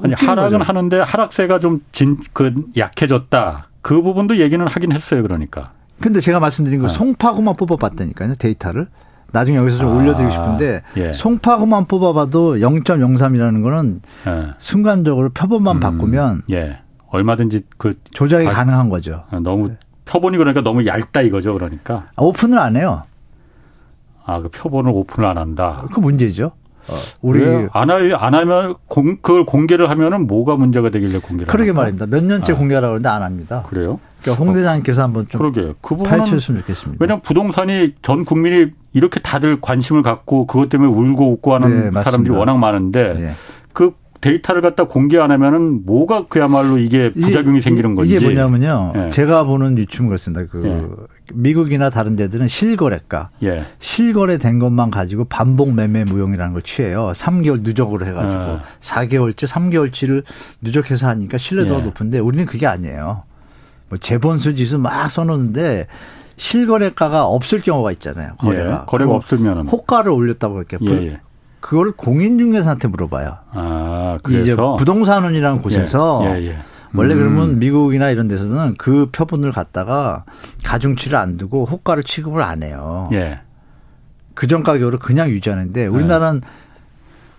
[0.03, 0.65] 아니 하락은 거죠.
[0.69, 3.67] 하는데 하락세가 좀 진 그 약해졌다.
[3.83, 5.23] 그 부분도 얘기는 하긴 했어요.
[5.23, 5.73] 그러니까.
[6.01, 6.89] 근데 제가 말씀드린 거 어.
[6.89, 8.35] 송파구만 뽑아봤다니까요.
[8.35, 8.89] 데이터를.
[9.33, 11.13] 나중에 여기서 좀 아, 올려드리고 싶은데 예.
[11.13, 14.47] 송파구만 뽑아봐도 0.03이라는 거는 예.
[14.59, 16.81] 순간적으로 표본만 음, 바꾸면 예.
[17.09, 19.25] 얼마든지 그 조작이 아, 가능한 거죠.
[19.31, 19.71] 아, 너무
[20.05, 21.53] 표본이 그러니까 너무 얇다 이거죠.
[21.53, 23.03] 그러니까 오픈을 안 해요.
[24.31, 25.85] 아, 그 표본을 오픈을 안 한다.
[25.93, 26.53] 그 문제죠.
[26.89, 31.71] 어, 우리 안, 할, 안 하면 공, 그걸 공개를 하면은 뭐가 문제가 되길래 공개를 그러게
[31.71, 31.83] 할까?
[31.83, 32.07] 말입니다.
[32.07, 32.57] 몇 년째 아.
[32.57, 33.65] 공개하라고 하는데 안 합니다.
[33.69, 34.01] 그래요?
[34.23, 35.75] 그러니까 홍 대장님께서 한번 좀 그러게.
[35.81, 36.99] 그 파헤쳤으면 좋겠습니다.
[37.01, 42.35] 왜냐하면 부동산이 전 국민이 이렇게 다들 관심을 갖고 그것 때문에 울고 웃고 하는 네, 사람들이
[42.35, 43.35] 워낙 많은데 네.
[43.73, 48.15] 그 데이터를 갖다 공개 안 하면은 뭐가 그야말로 이게 부작용이 이, 생기는 건지.
[48.15, 48.93] 이게 뭐냐면요.
[48.97, 49.11] 예.
[49.11, 50.45] 제가 보는 유춤 그렇습니다.
[50.51, 51.07] 그 예.
[51.35, 53.31] 미국이나 다른 데들은 실거래가.
[53.43, 53.65] 예.
[53.79, 57.13] 실거래된 것만 가지고 반복 매매 무용이라는 걸 취해요.
[57.15, 58.59] 3개월 누적으로 해가지고 예.
[58.81, 60.25] 4개월치, 3개월치를
[60.61, 61.85] 누적해서 하니까 신뢰도가 예.
[61.85, 63.25] 높은데 우리는 그게 아니에요.
[63.89, 65.87] 뭐 재본수 지수 막 써놓는데
[66.37, 68.37] 실거래가가 없을 경우가 있잖아요.
[68.39, 68.73] 거래가.
[68.73, 68.87] 예.
[68.87, 71.19] 거래가 없으면 호가를 올렸다고 그렇게
[71.61, 73.37] 그걸 공인중개사한테 물어봐요.
[73.53, 76.59] 아, 그래서 이제 부동산원이라는 예, 곳에서 예, 예, 예.
[76.95, 77.59] 원래 그러면 음.
[77.59, 80.25] 미국이나 이런 데서는 그 표본을 갖다가
[80.65, 83.09] 가중치를 안 두고 호가를 취급을 안 해요.
[83.13, 83.41] 예.
[84.35, 86.41] 그전 가격으로 그냥 유지하는데 우리나라는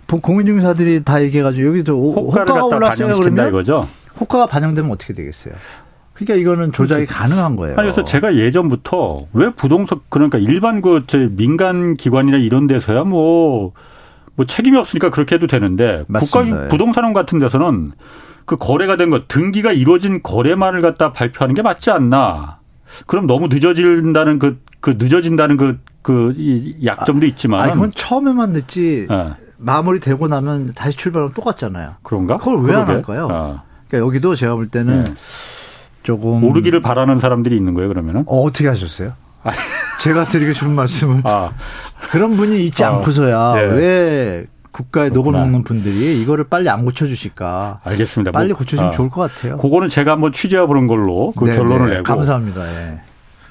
[0.08, 3.88] 공인중개사들이 다 얘기해가지고 여기도 호가가 올랐어요 그러면 이거죠?
[4.20, 5.54] 호가가 반영되면 어떻게 되겠어요?
[6.14, 7.20] 그러니까 이거는 조작이 그렇죠.
[7.20, 7.76] 가능한 거예요.
[7.78, 13.74] 아니, 그래서 제가 예전부터 왜 부동산 그러니까 일반 그 민간 기관이나 이런 데서야 뭐
[14.36, 16.50] 뭐 책임이 없으니까 그렇게 해도 되는데 맞습니다.
[16.50, 16.70] 국가 예.
[16.70, 17.92] 부동산원 같은 데서는
[18.52, 22.60] 그 거래가 된 것 등기가 이루어진 거래만을 갖다 발표하는 게 맞지 않나.
[23.08, 27.62] 그럼 너무 늦어진다는 그, 그 늦어진다는 그, 그, 이 약점도 있지만.
[27.62, 29.08] 아, 그건 처음에만 늦지.
[29.10, 29.30] 네.
[29.58, 31.96] 마무리되고 나면 다시 출발하면 똑같잖아요.
[32.04, 32.36] 그런가?
[32.36, 33.30] 그걸 왜 안 할까요?
[33.32, 33.64] 아.
[33.88, 35.14] 그러니까 여기도 제가 볼 때는 네.
[36.04, 36.44] 조금.
[36.44, 38.24] 오르기를 바라는 사람들이 있는 거예요, 그러면은?
[38.26, 39.14] 어, 어떻게 하셨어요?
[40.02, 41.22] 제가 드리고 싶은 말씀을.
[41.24, 41.52] 아.
[42.12, 42.96] 그런 분이 있지 아.
[42.96, 43.62] 않고서야 네.
[43.62, 47.82] 왜 국가에 녹아먹는 분들이 이거를 빨리 안 고쳐주실까.
[47.84, 48.32] 알겠습니다.
[48.32, 48.92] 빨리 뭐, 고쳐주면 아.
[48.92, 49.58] 좋을 것 같아요.
[49.58, 51.92] 그거는 제가 한번 취재해 보는 걸로 그 네, 결론을 네.
[51.98, 52.04] 내고.
[52.04, 52.66] 감사합니다.
[52.66, 53.02] 예.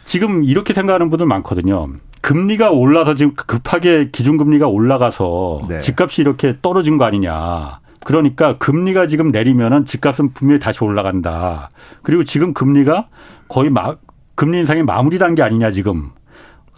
[0.04, 1.88] 지금 이렇게 생각하는 분들 많거든요.
[2.22, 5.80] 금리가 올라서 지금 급하게 기준금리가 올라가서 네.
[5.80, 7.80] 집값이 이렇게 떨어진 거 아니냐.
[8.04, 11.70] 그러니까 금리가 지금 내리면은 집값은 분명히 다시 올라간다.
[12.02, 13.08] 그리고 지금 금리가
[13.48, 13.94] 거의 마,
[14.34, 16.10] 금리 인상이 마무리 단계 아니냐 지금.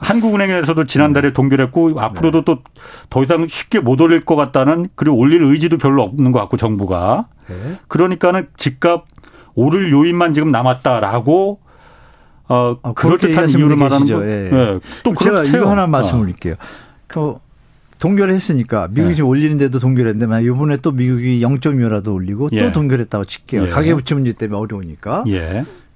[0.03, 1.33] 한국은행에서도 지난달에 음.
[1.33, 2.45] 동결했고 앞으로도 네.
[2.45, 7.27] 또더 이상 쉽게 못 올릴 것 같다는 그리고 올릴 의지도 별로 없는 것 같고 정부가
[7.49, 7.79] 네.
[7.89, 9.07] 그러니까는 집값
[9.55, 11.61] 오를 요인만 지금 남았다라고
[12.49, 14.25] 어 아, 그럴 듯한 이유를 말하는 거.
[14.27, 14.51] 예.
[14.53, 14.81] 예.
[15.05, 16.55] 또 제가 이거 하나 말씀드릴게요.
[16.55, 16.57] 어.
[17.07, 17.37] 그
[17.99, 19.15] 동결했으니까 미국이 예.
[19.17, 22.59] 지금 올리는데도 동결했는데 이번에 또 미국이 0.2라도 올리고 예.
[22.59, 23.67] 또 동결했다고 칠게요.
[23.67, 23.69] 예.
[23.69, 25.25] 가계부채 문제 때문에 어려우니까.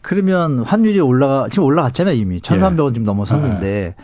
[0.07, 0.09] 예.
[0.09, 3.95] 그러면 환율이 올라가 지금 올라갔잖아요 이미 1,300원 좀 넘어섰는데 네.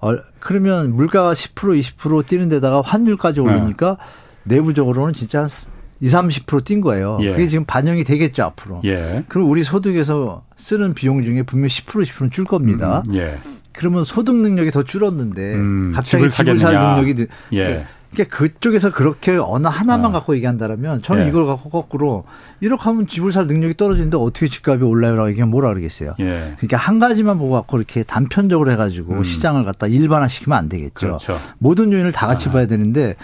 [0.00, 3.98] 어, 그러면 물가가 10% 20% 뛰는 데다가 환율까지 오르니까
[4.44, 4.56] 네.
[4.56, 5.48] 내부적으로는 진짜 한
[6.00, 7.18] 20, 30%뛴 거예요.
[7.20, 7.32] 예.
[7.32, 8.80] 그게 지금 반영이 되겠죠 앞으로.
[8.84, 9.22] 예.
[9.28, 13.02] 그리고 우리 소득에서 쓰는 비용 중에 분명 10% 20%는 줄 겁니다.
[13.08, 13.38] 음, 예.
[13.72, 17.62] 그러면 소득 능력이 더 줄었는데 음, 갑자기 집을, 집을 살 능력이 예.
[17.62, 20.12] 그러니까 그러니까 그쪽에서 그렇게 어느 하나만 어.
[20.12, 21.28] 갖고 얘기한다면 저는 예.
[21.28, 22.24] 이걸 갖고 거꾸로
[22.60, 26.14] 이렇게 하면 집을 살 능력이 떨어지는데 어떻게 집값이 올라요라고 얘기하면 뭐라 그러겠어요.
[26.18, 26.54] 예.
[26.56, 29.22] 그러니까 한 가지만 보고 갖고 이렇게 단편적으로 해가지고 음.
[29.22, 30.92] 시장을 갖다 일반화시키면 안 되겠죠.
[30.94, 31.36] 그렇죠.
[31.58, 32.52] 모든 요인을 다 같이 아.
[32.52, 33.14] 봐야 되는데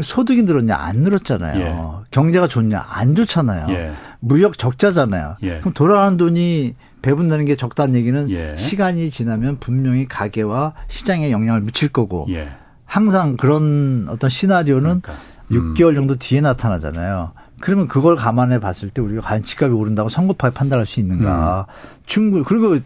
[0.00, 1.60] 소득이 늘었냐 안 늘었잖아요.
[1.60, 1.76] 예.
[2.10, 3.66] 경제가 좋냐 안 좋잖아요.
[3.68, 3.92] 예.
[4.20, 5.36] 무역 적자잖아요.
[5.42, 5.58] 예.
[5.58, 8.56] 그럼 돌아가는 돈이 배분되는 게 적다는 얘기는 예.
[8.56, 12.48] 시간이 지나면 분명히 가계와 시장에 영향을 미칠 거고 예.
[12.92, 15.14] 항상 그런 어떤 시나리오는 그러니까.
[15.50, 15.74] 음.
[15.74, 17.32] 6개월 정도 뒤에 나타나잖아요.
[17.62, 21.66] 그러면 그걸 감안해 봤을 때 우리가 과연 집값이 오른다고 성급하게 판단할 수 있는가.
[21.66, 21.72] 음.
[22.04, 22.76] 충분히 그리고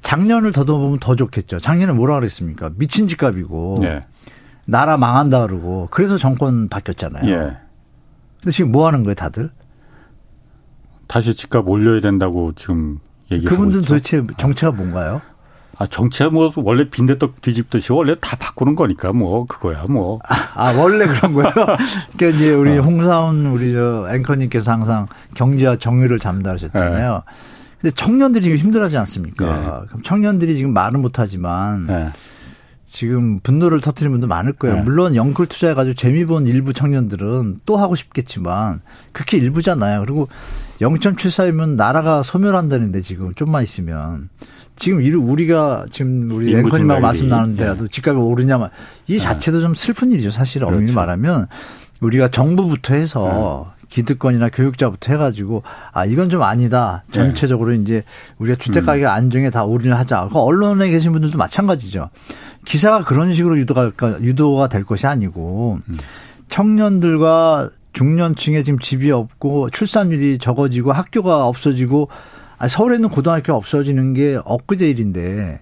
[0.00, 1.60] 작년을 더듬어보면 더 좋겠죠.
[1.60, 2.72] 작년에 뭐라 그랬습니까?
[2.74, 4.06] 미친 집값이고 예.
[4.64, 7.30] 나라 망한다 그러고 그래서 정권 바뀌었잖아요.
[7.30, 7.56] 예.
[8.40, 9.50] 근데 지금 뭐 하는 거예요, 다들?
[11.06, 12.98] 다시 집값 올려야 된다고 지금
[13.30, 15.22] 얘기하고 그분들은 도대체 정체가 뭔가요?
[15.78, 20.20] 아, 정치야 뭐 원래 빈대떡 뒤집듯이 원래 다 바꾸는 거니까 뭐 그거야 뭐.
[20.28, 21.50] 아, 아 원래 그런 거예요?
[22.16, 22.82] 그러니까 이제 우리 어.
[22.82, 27.12] 홍사훈 우리 저 앵커님께서 항상 경제와 정의를 잠다하셨잖아요.
[27.12, 27.32] 네.
[27.80, 29.44] 근데 청년들이 지금 힘들하지 않습니까?
[29.56, 29.86] 네.
[29.88, 32.08] 그럼 청년들이 지금 말은 못하지만 네.
[32.86, 34.76] 지금 분노를 터트리는 분도 많을 거예요.
[34.76, 34.82] 네.
[34.82, 38.82] 물론 영끌 투자해가지고 재미 본 일부 청년들은 또 하고 싶겠지만
[39.12, 40.00] 그렇게 일부잖아요.
[40.00, 40.28] 그리고
[40.80, 44.28] 0.74이면 나라가 소멸한다는데 지금 좀만 있으면
[44.76, 47.88] 지금 우리가 지금 우리 앵커님하고 말씀 나누는데도 네.
[47.90, 48.70] 집값이 오르냐만
[49.06, 49.18] 이 네.
[49.18, 50.30] 자체도 좀 슬픈 일이죠.
[50.30, 50.94] 사실 엄밀히 그렇죠.
[50.94, 51.46] 말하면
[52.00, 53.86] 우리가 정부부터 해서 네.
[53.90, 57.76] 기득권이나 교육자부터 해가지고 아 이건 좀 아니다 전체적으로 네.
[57.76, 58.04] 이제
[58.38, 59.14] 우리가 주택 가격 음.
[59.14, 60.28] 안정에 다 올인을 하자.
[60.32, 62.08] 그 언론에 계신 분들도 마찬가지죠.
[62.64, 65.98] 기사가 그런 식으로 유도가 유도가 될 것이 아니고 음.
[66.48, 72.08] 청년들과 중년층에 지금 집이 없고 출산율이 적어지고 학교가 없어지고
[72.62, 75.58] 아, 서울에 있는 고등학교 없어지는 게 엊그제 일인데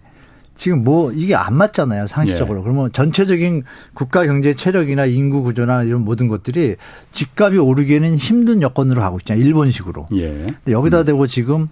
[0.54, 2.62] 지금 뭐 이게 안 맞잖아요 상식적으로 예.
[2.62, 3.62] 그러면 전체적인
[3.94, 6.76] 국가 경제 체력이나 인구 구조나 이런 모든 것들이
[7.12, 10.28] 집값이 오르기에는 힘든 여건으로 가고 있잖아요 일본식으로 예.
[10.28, 11.04] 근데 여기다 음.
[11.06, 11.68] 대고 지금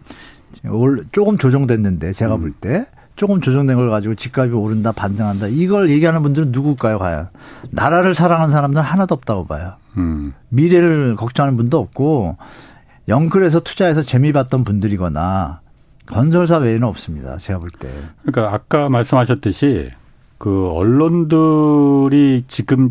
[1.13, 2.41] 조금 조정됐는데 제가 음.
[2.41, 7.29] 볼때 조금 조정된 걸 가지고 집값이 오른다 반등한다 이걸 얘기하는 분들은 누굴까요 과연
[7.71, 10.33] 나라를 사랑하는 사람들은 하나도 없다고 봐요 음.
[10.49, 12.39] 미래를 걱정하는 분도 없고
[13.09, 15.61] 영끌에서 투자해서 재미 봤던 분들이거나
[16.07, 17.89] 건설사 외에는 없습니다 제가 볼 때.
[18.23, 19.91] 그러니까 아까 말씀하셨듯이
[20.39, 22.91] 그 언론들이 지금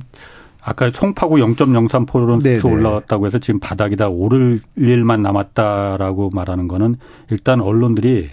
[0.61, 6.95] 아까 송파구 0.03%로 올라갔다고 해서 지금 바닥이다 오를 일만 남았다라고 말하는 거는
[7.29, 8.31] 일단 언론들이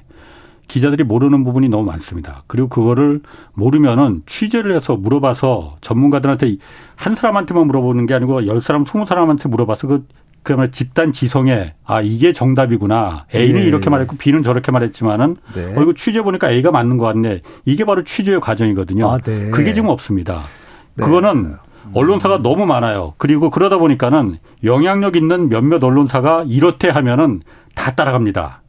[0.66, 2.42] 기자들이 모르는 부분이 너무 많습니다.
[2.46, 3.20] 그리고 그거를
[3.52, 6.56] 모르면은 취재를 해서 물어봐서 전문가들한테
[6.96, 10.06] 한 사람한테만 물어보는 게 아니고 열 사람, 스무 사람한테 물어봐서 그
[10.44, 13.66] 그야말로 집단 지성에 아 이게 정답이구나 A는 네.
[13.66, 15.74] 이렇게 말했고 B는 저렇게 말했지만은 네.
[15.76, 19.08] 어 이거 취재 보니까 A가 맞는 것 같네 이게 바로 취재의 과정이거든요.
[19.08, 19.50] 아, 네.
[19.50, 20.42] 그게 지금 없습니다.
[20.94, 21.04] 네.
[21.04, 21.56] 그거는
[21.94, 23.14] 언론사가 너무 많아요.
[23.18, 27.40] 그리고 그러다 보니까는 영향력 있는 몇몇 언론사가 이렇대 하면은
[27.74, 28.62] 다 따라갑니다.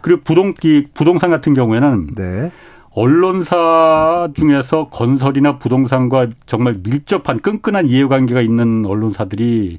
[0.00, 0.54] 그리고 부동
[0.94, 2.50] 부동산 같은 경우에는 네.
[2.92, 9.78] 언론사 중에서 건설이나 부동산과 정말 밀접한 끈끈한 이해관계가 있는 언론사들이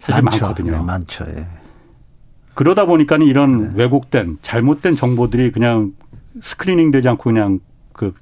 [0.00, 0.46] 사실 많죠.
[0.46, 0.72] 많거든요.
[0.72, 1.24] 네, 많죠.
[1.28, 1.46] 예.
[2.54, 3.82] 그러다 보니까는 이런 네.
[3.82, 5.92] 왜곡된 잘못된 정보들이 그냥
[6.42, 7.60] 스크리닝 되지 않고 그냥
[7.92, 8.12] 그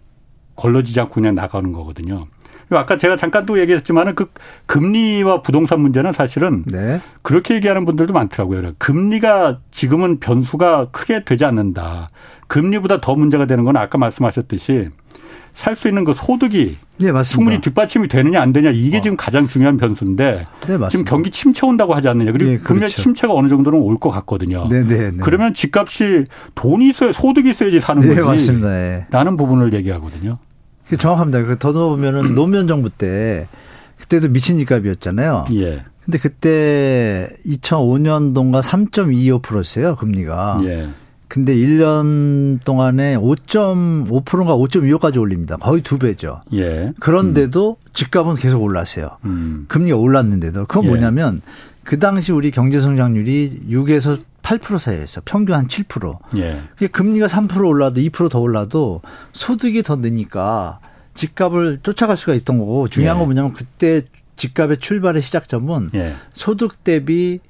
[0.57, 2.27] 걸러지지 않고 그냥 나가는 거거든요.
[2.71, 4.31] 아까 제가 잠깐 또 얘기했지만은 그
[4.67, 7.01] 금리와 부동산 문제는 사실은 네.
[7.23, 8.73] 그렇게 얘기하는 분들도 많더라고요.
[8.79, 12.09] 금리가 지금은 변수가 크게 되지 않는다.
[12.49, 14.91] 금리보다 더 문제가 되는 건 아까 말씀하셨듯이
[15.57, 17.23] 살 수 있는 그 소득이 네.
[17.25, 19.01] 충분히 뒷받침이 되느냐 안 되냐 이게 어.
[19.01, 22.89] 지금 가장 중요한 변수인데 네, 지금 경기 침체 온다고 하지 않느냐 그리고 네, 그렇죠.
[23.03, 24.69] 침체가 어느 정도는 올 것 같거든요.
[24.71, 28.21] 네, 네, 네, 그러면 집값이 돈이 있어야 소득이 있어야지 사는 네, 거지.
[28.27, 28.71] 맞습니다.
[28.71, 29.07] 예.
[29.11, 30.39] 라는 부분을 얘기하거든요.
[30.99, 31.43] 정확합니다.
[31.45, 33.49] 그 더 넣어보면은 노무현 정부 때
[33.99, 35.47] 그때도 미친 집값이었잖아요.
[35.55, 35.85] 예.
[36.05, 40.61] 근데 그때 2005년도인가 3.25%였어요, 금리가.
[40.65, 40.89] 예.
[41.29, 45.57] 근데 1년 동안에 5.5%인가 5.25까지 올립니다.
[45.57, 46.43] 거의 두 배죠.
[46.53, 46.93] 예.
[47.01, 47.91] 그런데도 음.
[47.93, 49.19] 집값은 계속 올랐어요.
[49.25, 49.65] 음.
[49.69, 50.67] 금리가 올랐는데도.
[50.67, 50.89] 그건 예.
[50.89, 51.43] 뭐냐면
[51.83, 56.19] 그 당시 우리 경제 성장률이 6에서 8% 사이에서 평균 한 7%.
[56.39, 56.87] 예.
[56.87, 60.79] 금리가 3% 올라도 2%더 올라도 소득이 더 느니까
[61.15, 63.19] 집값을 쫓아갈 수가 있던 거고 중요한 예.
[63.19, 64.03] 건 뭐냐면 그때
[64.37, 66.15] 집값의 출발의 시작점은 예.
[66.33, 67.41] 소득 대비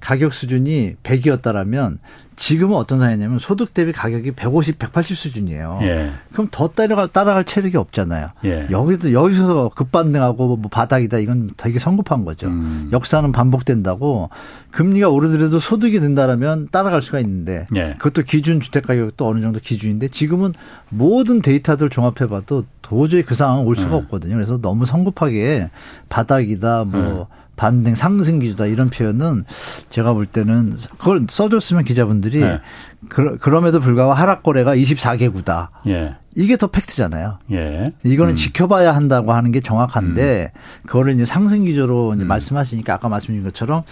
[0.00, 1.98] 가격 수준이 100이었다라면
[2.36, 5.78] 지금은 어떤 상황이냐면 소득 대비 가격이 150, 180 수준이에요.
[5.82, 6.10] 예.
[6.32, 8.30] 그럼 더 따라갈, 따라갈 체력이 없잖아요.
[8.44, 8.66] 예.
[8.70, 12.48] 여기서, 여기서 급반등하고 뭐 바닥이다 이건 되게 성급한 거죠.
[12.48, 12.90] 음.
[12.92, 14.28] 역사는 반복된다고
[14.70, 17.94] 금리가 오르더라도 소득이 는다라면 따라갈 수가 있는데 예.
[17.98, 20.52] 그것도 기준 주택 가격도 어느 정도 기준인데 지금은
[20.90, 24.02] 모든 데이터들 종합해 봐도 도저히 그 상황은 올 수가 음.
[24.02, 24.34] 없거든요.
[24.34, 25.70] 그래서 너무 성급하게
[26.10, 27.45] 바닥이다 뭐 음.
[27.56, 29.44] 반등 상승 기조다 이런 표현은
[29.88, 32.60] 제가 볼 때는 그걸 써줬으면 기자분들이 네.
[33.08, 35.68] 그, 그럼에도 불구하고 하락 거래가 24개구다.
[35.88, 36.16] 예.
[36.34, 37.38] 이게 더 팩트잖아요.
[37.52, 37.92] 예.
[38.04, 38.36] 이거는 음.
[38.36, 40.86] 지켜봐야 한다고 하는 게 정확한데 음.
[40.86, 42.28] 그거를 이제 상승 기조로 이제 음.
[42.28, 43.82] 말씀하시니까 아까 말씀드린 것처럼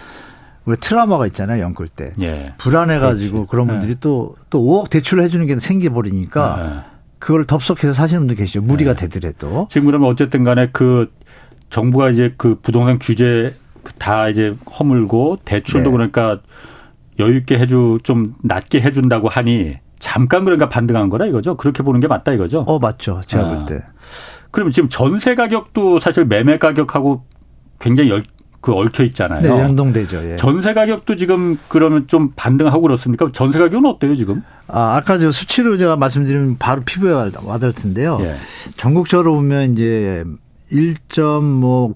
[0.67, 2.13] 우리 트라우마가 있잖아요, 연끌 때.
[2.21, 2.55] 예.
[2.59, 3.97] 불안해가지고 그런 분들이 예.
[4.01, 6.95] 또, 또 5억 대출을 해주는 게 생겨버리니까 예.
[7.19, 8.63] 그걸 덥석해서 사시는 분도 계시죠.
[8.63, 8.95] 무리가 예.
[8.95, 9.69] 되더라도.
[9.71, 11.11] 지금 그러면 어쨌든 간에 그
[11.75, 13.53] 정부가 이제 그 부동산 규제
[13.99, 15.93] 다 이제 허물고 대출도 네.
[15.93, 16.39] 그러니까
[17.19, 21.57] 여유 있게 해주 좀 낮게 해준다고 하니 잠깐 그러니까 반등한 거라 이거죠.
[21.57, 22.61] 그렇게 보는 게 맞다 이거죠.
[22.69, 23.23] 어 맞죠.
[23.27, 23.49] 제가 아.
[23.49, 23.85] 볼 때.
[24.53, 27.25] 그럼 지금 전세 가격도 사실 매매 가격하고
[27.81, 28.23] 굉장히 열,
[28.61, 29.41] 그 얽혀 있잖아요.
[29.41, 30.31] 네, 연동되죠.
[30.31, 30.37] 예.
[30.37, 33.29] 전세 가격도 지금 그러면 좀 반등하고 그렇습니까?
[33.33, 34.45] 전세 가격은 어때요 지금?
[34.69, 38.19] 아, 아까 저 수치로 제가 말씀드리면 바로 피부에 와닿을 텐데요.
[38.21, 38.37] 예.
[38.77, 40.25] 전국적으로 보면 이제
[40.73, 41.95] 1.9,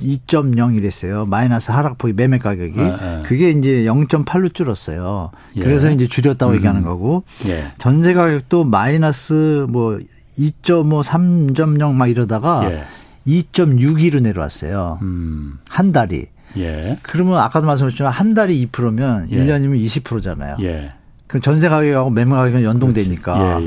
[0.00, 1.26] 2.0 이랬어요.
[1.26, 2.76] 마이너스 하락폭이 매매 가격이.
[2.76, 3.22] 네, 네.
[3.24, 5.30] 그게 이제 0.8로 줄었어요.
[5.56, 5.60] 예.
[5.60, 6.56] 그래서 이제 줄였다고 음.
[6.56, 7.24] 얘기하는 거고.
[7.46, 7.66] 예.
[7.78, 9.98] 전세 가격도 마이너스 뭐
[10.38, 12.84] 2.5, 3.0 막 이러다가 예.
[13.26, 14.98] 2.62로 내려왔어요.
[15.02, 15.58] 음.
[15.68, 16.26] 한 달이.
[16.56, 16.98] 예.
[17.02, 19.36] 그러면 아까도 말씀하셨지만 한 달이 2%면 예.
[19.36, 20.56] 1년이면 20%잖아요.
[20.62, 20.92] 예.
[21.26, 23.60] 그럼 전세 가격하고 매매 가격은 연동되니까.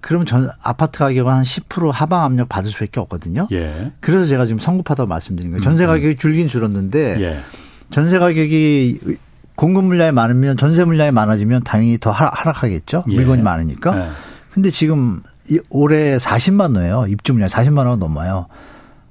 [0.00, 3.48] 그러면 전 아파트 가격은 한 10% 하방 압력 받을 수밖에 없거든요.
[3.52, 3.92] 예.
[4.00, 5.62] 그래서 제가 지금 성급하다고 말씀드린 거예요.
[5.62, 5.88] 전세 음, 음.
[5.88, 7.40] 가격이 줄긴 줄었는데 예.
[7.90, 9.18] 전세 가격이
[9.56, 13.04] 공급 물량이 많으면 전세 물량이 많아지면 당연히 더 하락하겠죠.
[13.10, 13.14] 예.
[13.14, 13.98] 물건이 많으니까.
[14.06, 14.08] 예.
[14.52, 15.22] 근데 지금
[15.68, 17.06] 올해 40만 원이에요.
[17.08, 18.46] 입주 물량 40만 원 넘어요.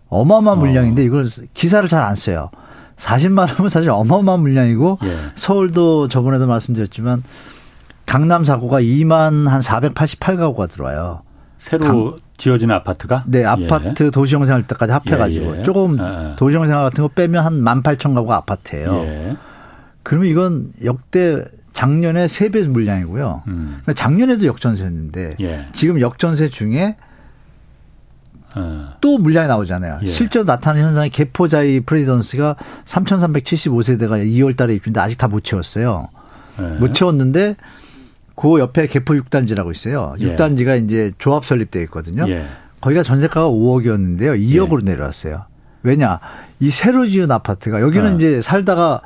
[0.09, 0.61] 어마어마한 어.
[0.61, 2.49] 물량인데 이걸 기사를 잘 안 써요.
[2.97, 5.15] 40만 원은 사실 어마어마한 물량이고 예.
[5.35, 7.21] 서울도 저번에도 말씀드렸지만
[8.09, 11.21] 강남 사고가 2만 한 488가구가 들어와요.
[11.59, 13.23] 새로 강, 지어진 아파트가?
[13.27, 14.09] 네, 아파트 예.
[14.09, 15.63] 도시형생활 때까지 합해가지고 예, 예.
[15.63, 16.35] 조금 아, 아.
[16.35, 18.95] 도시형생활 같은 거 빼면 한 18,000 가구가 아파트예요.
[19.03, 19.37] 예.
[20.01, 23.43] 그러면 이건 역대 작년에 3배 물량이고요.
[23.47, 23.65] 음.
[23.83, 25.67] 그러니까 작년에도 역전세였는데 예.
[25.73, 26.95] 지금 역전세 중에
[28.55, 28.93] 어.
[29.01, 29.99] 또 물량이 나오잖아요.
[30.01, 30.07] 예.
[30.07, 36.07] 실제로 나타나는 현상이 개포자의 프리던스가 3,375세대가 2월 달에 입주인데 아직 다 못 채웠어요.
[36.59, 36.63] 예.
[36.79, 37.55] 못 채웠는데
[38.39, 40.15] 그 옆에 개포 6단지라고 있어요.
[40.19, 40.35] 예.
[40.35, 42.25] 6단지가 이제 조합 설립되어 있거든요.
[42.29, 42.45] 예.
[42.79, 44.39] 거기가 전세가가 5억이었는데요.
[44.39, 44.91] 2억으로 예.
[44.91, 45.43] 내려왔어요.
[45.83, 46.21] 왜냐?
[46.61, 48.15] 이 새로 지은 아파트가 여기는 어.
[48.15, 49.01] 이제 살다가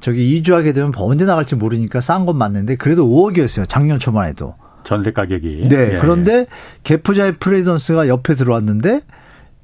[0.00, 3.66] 저기 이주하게 되면 언제 나갈지 모르니까 싼 건 맞는데 그래도 5억이었어요.
[3.66, 4.54] 작년 초만 해도.
[4.84, 5.68] 전세 가격이.
[5.70, 5.94] 네.
[5.94, 5.98] 예.
[5.98, 6.46] 그런데
[6.82, 9.00] 개포자의 프레이던스가 옆에 들어왔는데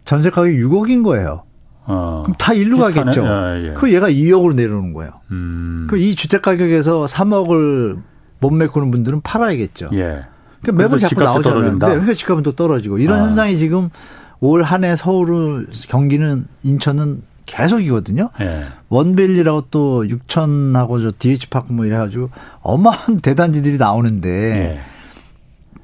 [0.07, 1.45] 전세 가격이 6억인 거예요.
[1.85, 2.23] 어.
[2.25, 3.27] 그럼 다 일로 가겠죠.
[3.27, 3.73] 예, 예.
[3.75, 5.13] 그 얘가 2억으로 내려오는 거예요.
[5.31, 5.89] 음.
[5.91, 7.99] 그이 주택 가격에서 3억을
[8.41, 9.91] 못 메꾸는 분들은 팔아야겠죠.
[9.93, 10.23] 예.
[10.63, 11.73] 그러니까 매번 자꾸 나오잖아요.
[11.73, 13.25] 네, 그러니까 집값은 또 떨어지고 이런 아.
[13.27, 13.89] 현상이 지금
[14.41, 18.31] 올 한 해 서울을 경기는 인천은 계속이거든요.
[18.41, 18.65] 예.
[18.89, 22.31] 원벨리라고 또 육천하고 저 DH파크 뭐 이래가지고
[22.63, 24.29] 어마한 대단지들이 나오는데
[24.77, 24.81] 예.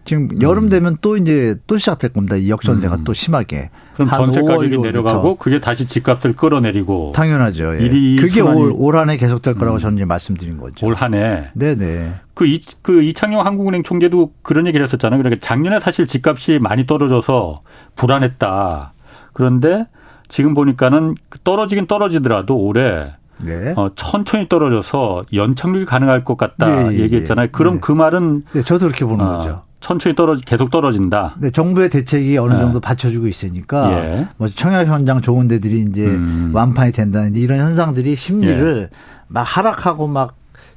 [0.05, 2.37] 지금 여름 되면 또 이제 또 시작될 겁니다.
[2.37, 3.05] 이 역전세가 음.
[3.05, 3.71] 또 심하게.
[3.95, 7.75] 그럼 전세 가격이 내려가고 그게 다시 집값을 끌어내리고 당연하죠.
[7.83, 7.89] 예.
[8.21, 9.81] 그게 올, 올 한 해 계속될 거라고 음.
[9.81, 10.87] 저는 이제 말씀드린 거죠.
[10.87, 11.51] 올 한 해.
[11.55, 12.15] 네네.
[12.37, 15.19] 그, 이, 그 이창용 한국은행 총재도 그런 얘기를 했었잖아요.
[15.19, 17.63] 그러니까 작년에 사실 집값이 많이 떨어져서
[17.95, 18.93] 불안했다.
[19.33, 19.87] 그런데
[20.29, 23.73] 지금 보니까는 떨어지긴 떨어지더라도 올해 네.
[23.77, 27.49] 어, 천천히 떨어져서 연착륙이 가능할 것 같다 예, 예, 얘기했잖아요.
[27.53, 27.81] 그럼 네.
[27.81, 29.63] 그 말은 네, 저도 그렇게 보는 어, 거죠.
[29.81, 31.37] 천천히 떨어지 계속 떨어진다.
[31.39, 32.59] 네, 정부의 대책이 어느 네.
[32.59, 32.87] 정도 네.
[32.87, 34.29] 받쳐주고 있으니까 예.
[34.37, 36.51] 뭐 청약 현장 좋은 데들이 이제 음.
[36.53, 38.97] 완판이 된다는 이런 현상들이 심리를 예.
[39.29, 40.35] 막 하락하고 막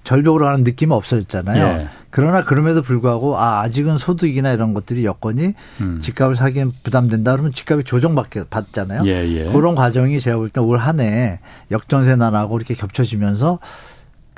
[0.10, 1.64] 절벽으로 가는 느낌은 없어졌잖아요.
[1.82, 1.88] 예.
[2.10, 6.00] 그러나 그럼에도 불구하고 아 아직은 소득이나 이런 것들이 여건이 음.
[6.02, 9.04] 집값을 사기엔 부담된다 그러면 집값이 조정받게 받잖아요.
[9.06, 9.52] 예, 예.
[9.52, 13.60] 그런 과정이 제가 볼 때 올 한해 역전세 난하고 이렇게 겹쳐지면서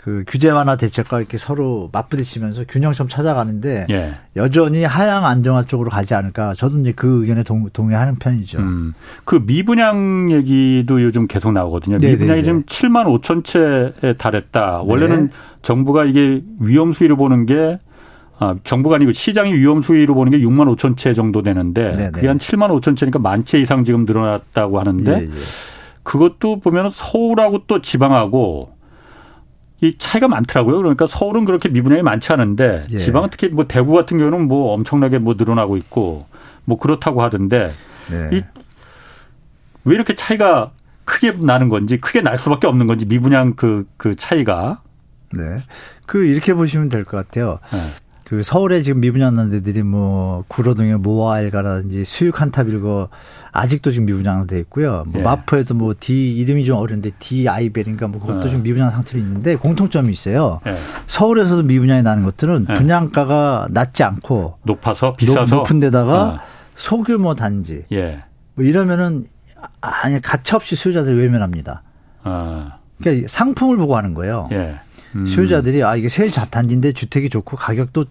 [0.01, 4.15] 그 규제 완화 대책과 이렇게 서로 맞부딪히면서 균형점 찾아가는데 예.
[4.35, 8.57] 여전히 하향 안정화 쪽으로 가지 않을까 저도 이제 그 의견에 동, 의하는 편이죠.
[8.57, 8.93] 음.
[9.25, 11.99] 그 미분양 얘기도 요즘 계속 나오거든요.
[11.99, 12.17] 네네네.
[12.17, 14.81] 미분양이 지금 7만 5천 채에 달했다.
[14.85, 15.31] 원래는 네.
[15.61, 17.79] 정부가 이게 위험 수위로 보는 게
[18.39, 22.11] 아, 정부가 아니고 시장이 위험 수위로 보는 게 6만 5천 채 정도 되는데 네네.
[22.11, 25.29] 그게 한 7만 5천 채니까 만 채 이상 지금 늘어났다고 하는데 예, 예.
[26.01, 28.71] 그것도 보면 서울하고 또 지방하고
[29.81, 30.77] 이 차이가 많더라고요.
[30.77, 32.97] 그러니까 서울은 그렇게 미분양이 많지 않은데 예.
[32.97, 36.27] 지방은 특히 뭐 대구 같은 경우는 뭐 엄청나게 뭐 늘어나고 있고
[36.65, 37.73] 뭐 그렇다고 하던데
[38.11, 38.29] 네.
[39.85, 40.71] 이왜 이렇게 차이가
[41.05, 44.81] 크게 나는 건지 크게 날 수밖에 없는 건지 미분양 그그 그 차이가
[45.33, 45.57] 네.
[46.05, 47.57] 그 이렇게 보시면 될 것 같아요.
[47.71, 47.79] 네.
[48.31, 53.09] 그 서울에 지금 미분양 데들이 뭐 구로동에 모아일가라든지 수육 한탑 일거
[53.51, 55.03] 아직도 지금 미분양돼 있고요.
[55.07, 55.21] 뭐 예.
[55.25, 58.47] 마포에도 뭐 D 이름이 좀 어려운데 D 아이벨인가 뭐 그것도 예.
[58.47, 60.61] 지금 미분양 상태로 있는데 공통점이 있어요.
[60.65, 60.75] 예.
[61.07, 62.73] 서울에서도 미분양이 나는 것들은 예.
[62.75, 66.39] 분양가가 낮지 않고 높아서 비싸서 높은 데다가 어.
[66.75, 67.83] 소규모 단지.
[67.91, 68.23] 예.
[68.55, 69.25] 뭐 이러면은
[69.81, 71.83] 아니 가차 없이 수요자들이 외면합니다.
[72.23, 72.69] 어.
[73.01, 74.47] 그러니까 상품을 보고 하는 거예요.
[74.53, 74.79] 예.
[75.15, 75.25] 음.
[75.25, 78.05] 수요자들이 아 이게 새 단지인데 주택이 좋고 가격도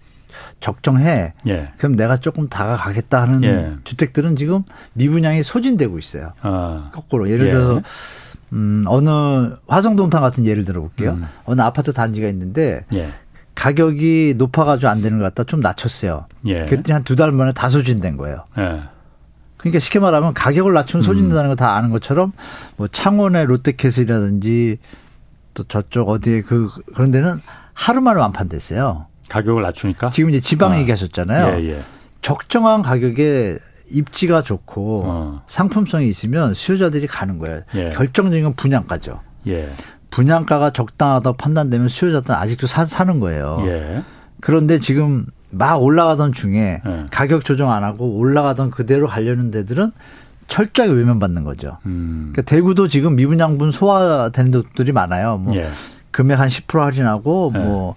[0.59, 1.33] 적정해.
[1.47, 1.69] 예.
[1.77, 3.71] 그럼 내가 조금 다가가겠다 하는 예.
[3.83, 4.63] 주택들은 지금
[4.93, 6.33] 미분양이 소진되고 있어요.
[6.41, 6.89] 아.
[6.93, 7.51] 거꾸로 예를 예.
[7.51, 7.81] 들어서
[8.53, 9.09] 음 어느
[9.67, 11.11] 화성동탄 같은 예를 들어볼게요.
[11.13, 11.25] 음.
[11.45, 13.09] 어느 아파트 단지가 있는데 예.
[13.55, 16.25] 가격이 높아가지고 안 되는 것 같다 좀 낮췄어요.
[16.47, 16.65] 예.
[16.65, 18.45] 그랬더니 한 두 달 만에 다 소진된 거예요.
[18.57, 18.81] 예.
[19.57, 22.31] 그러니까 쉽게 말하면 가격을 낮추면 소진된다는 거 다 아는 것처럼
[22.77, 24.79] 뭐 창원의 롯데캐슬이라든지
[25.53, 27.39] 또 저쪽 어디에 그 그런 데는
[27.73, 29.05] 하루 만에 완판됐어요.
[29.31, 30.11] 가격을 낮추니까?
[30.11, 30.79] 지금 이제 지방 아.
[30.79, 31.59] 얘기하셨잖아요.
[31.59, 31.79] 예, 예.
[32.21, 33.57] 적정한 가격에
[33.89, 35.41] 입지가 좋고 어.
[35.47, 37.61] 상품성이 있으면 수요자들이 가는 거예요.
[37.75, 37.89] 예.
[37.91, 39.21] 결정적인 건 분양가죠.
[39.47, 39.69] 예.
[40.09, 43.63] 분양가가 적당하다고 판단되면 수요자들은 아직도 사, 사는 거예요.
[43.65, 44.03] 예.
[44.41, 47.05] 그런데 지금 막 올라가던 중에 예.
[47.11, 49.91] 가격 조정 안 하고 올라가던 그대로 가려는 데들은
[50.47, 51.77] 철저하게 외면받는 거죠.
[51.85, 52.31] 음.
[52.33, 55.37] 그러니까 대구도 지금 미분양분 소화되는 곳들이 많아요.
[55.37, 55.69] 뭐 예.
[56.11, 57.95] 금액 한 10% 할인하고 뭐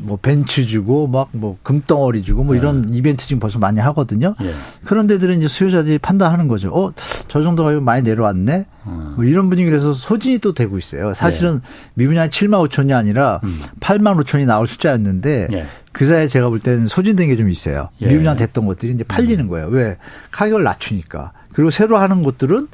[0.00, 2.96] 뭐 벤츠 주고 막 뭐 금덩어리 주고 뭐 이런 네.
[2.98, 4.34] 이벤트 지금 벌써 많이 하거든요.
[4.42, 4.52] 예.
[4.84, 6.70] 그런 데들은 이제 수요자들이 판단하는 거죠.
[6.70, 6.92] 어,
[7.28, 8.66] 저 정도 가격 많이 내려왔네.
[8.86, 9.12] 음.
[9.16, 11.14] 뭐 이런 분위기라서 소진이 또 되고 있어요.
[11.14, 11.68] 사실은 예.
[11.94, 13.60] 미분양 7만 5천이 아니라 음.
[13.80, 15.66] 8만 5천이 나올 숫자였는데 예.
[15.92, 17.88] 그 사이에 제가 볼 때는 소진된 게 좀 있어요.
[18.00, 18.06] 예.
[18.08, 19.48] 미분양 됐던 것들이 이제 팔리는 음.
[19.48, 19.66] 거예요.
[19.68, 19.96] 왜?
[20.30, 21.32] 가격을 낮추니까.
[21.52, 22.68] 그리고 새로 하는 곳들은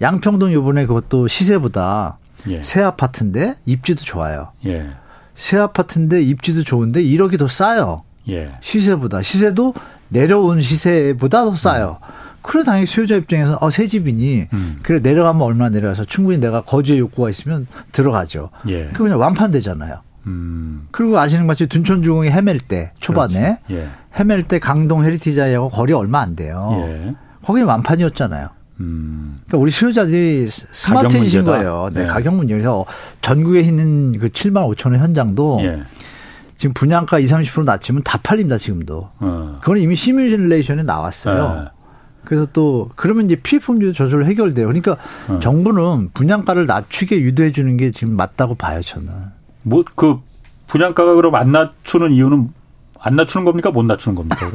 [0.00, 2.60] 양평동 요번에 그것도 시세보다 예.
[2.62, 4.48] 새 아파트인데 입지도 좋아요.
[4.66, 4.88] 예.
[5.34, 8.02] 새 아파트인데 입지도 좋은데 1억이 더 싸요.
[8.28, 8.52] 예.
[8.60, 9.74] 시세보다 시세도
[10.08, 11.98] 내려온 시세보다 더 싸요.
[12.02, 12.22] 음.
[12.42, 14.80] 그래 당연히 수요자 입장에서 어, 새 집이니 음.
[14.82, 18.50] 그래 내려가면 얼마 내려가서 충분히 내가 거주의 욕구가 있으면 들어가죠.
[18.68, 18.88] 예.
[18.92, 20.00] 그 그냥 완판되잖아요.
[20.26, 20.88] 음.
[20.90, 23.88] 그리고 아시는 것같이 둔촌중흥이 헤맬 때 초반에 예.
[24.16, 26.82] 헤맬 때 강동 헤리티자이하고 거리 얼마 안 돼요.
[26.84, 27.14] 예.
[27.44, 28.48] 거기 완판이었잖아요.
[28.82, 29.40] 음.
[29.46, 31.90] 그러니까 우리 수요자들이 스마트해지신 거예요.
[31.92, 32.06] 네, 네.
[32.06, 32.84] 가격 문제에서
[33.20, 35.82] 전국에 있는 그 7만 5천 원 현장도 예.
[36.56, 39.10] 지금 분양가 20, 30% 낮추면 다 팔립니다, 지금도.
[39.18, 39.58] 어.
[39.60, 41.64] 그건 이미 시뮬레이션에 나왔어요.
[41.66, 41.70] 예.
[42.24, 44.66] 그래서 또 그러면 이제 피해 품질 저절로 해결돼요.
[44.66, 44.96] 그러니까
[45.28, 45.40] 어.
[45.40, 49.08] 정부는 분양가를 낮추게 유도해 주는 게 지금 맞다고 봐요, 저는.
[49.62, 50.18] 뭐 그
[50.68, 52.48] 분양가가 그럼 안 낮추는 이유는
[52.98, 53.70] 안 낮추는 겁니까?
[53.70, 54.36] 못 낮추는 겁니까?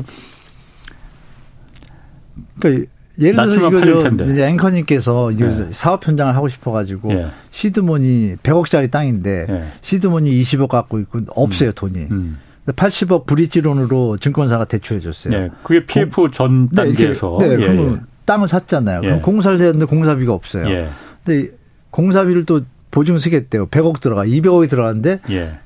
[2.59, 5.67] 그러니까 예를 들어서 이거 저 앵커님께서 네.
[5.71, 7.27] 사업 현장을 하고 싶어가지고 예.
[7.51, 9.63] 시드몬이 100억짜리 땅인데 예.
[9.81, 11.73] 시드몬이 20억 갖고 있고 없어요 음.
[11.75, 12.07] 돈이.
[12.11, 12.37] 음.
[12.67, 15.39] 80억 브릿지론으로 증권사가 대출해 줬어요.
[15.39, 15.49] 네.
[15.63, 17.37] 그게 PF 공, 전 네, 단계에서.
[17.39, 17.53] 네, 네.
[17.53, 17.99] 예, 그러면 예.
[18.25, 19.01] 땅을 샀잖아요.
[19.01, 19.21] 그럼 예.
[19.21, 20.69] 공사를 했는데 공사비가 없어요.
[20.69, 20.89] 예.
[21.23, 21.49] 근데
[21.91, 23.67] 공사비를 또 보증 쓰겠대요.
[23.67, 25.19] 100억 들어가, 200억이 들어가는데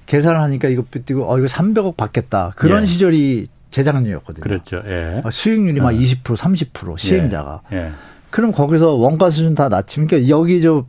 [0.05, 2.53] 계산을 하니까 이거 삐뜨고 어 이거 300억 받겠다.
[2.55, 4.43] 그런 시절이 재작년이었거든요.
[4.43, 4.81] 그렇죠.
[4.85, 5.21] 예.
[5.29, 7.61] 수익률이 막 20%, 30% 시행자가.
[7.71, 7.77] 예.
[7.77, 7.91] 예.
[8.29, 10.85] 그럼 거기서 원가 수준 다 낮추면 그러니까 여기 저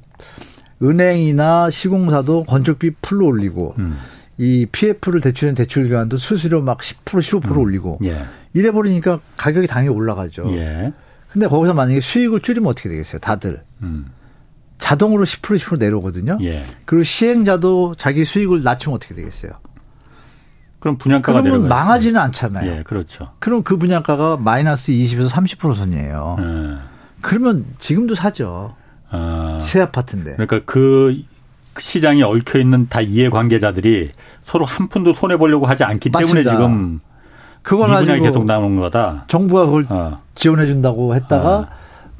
[0.82, 3.96] 은행이나 시공사도 건축비 풀로 올리고 음.
[4.38, 7.58] 이 PF를 대출한 대출 기간도 수수료 막 10% 15% 음.
[7.58, 8.24] 올리고 예.
[8.54, 10.52] 이래 버리니까 가격이 당연히 올라가죠.
[10.56, 10.92] 예.
[11.28, 13.18] 근데 거기서 만약에 수익을 줄이면 어떻게 되겠어요?
[13.20, 13.62] 다들.
[13.82, 14.06] 음.
[14.78, 16.38] 자동으로 10% 10% 내려오거든요.
[16.42, 16.64] 예.
[16.84, 19.52] 그리고 시행자도 자기 수익을 낮추면 어떻게 되겠어요?
[20.82, 22.78] 그럼 분양가가 그러면 망하지는 않잖아요.
[22.78, 23.28] 예, 그렇죠.
[23.38, 26.36] 그럼 그 분양가가 마이너스 20에서 30% 선이에요.
[26.40, 26.76] 예.
[27.20, 28.74] 그러면 지금도 사죠.
[29.08, 30.32] 아, 새 아파트인데.
[30.32, 31.22] 그러니까 그
[31.78, 34.10] 시장에 얽혀 있는 다 이해 관계자들이
[34.44, 36.50] 서로 한 푼도 손해 보려고 하지 않기 맞습니다.
[36.50, 37.00] 때문에 지금
[37.62, 39.26] 그걸 가지고 계속 나오는 거다.
[39.28, 40.20] 정부가 그걸 어.
[40.34, 41.66] 지원해 준다고 했다가 어.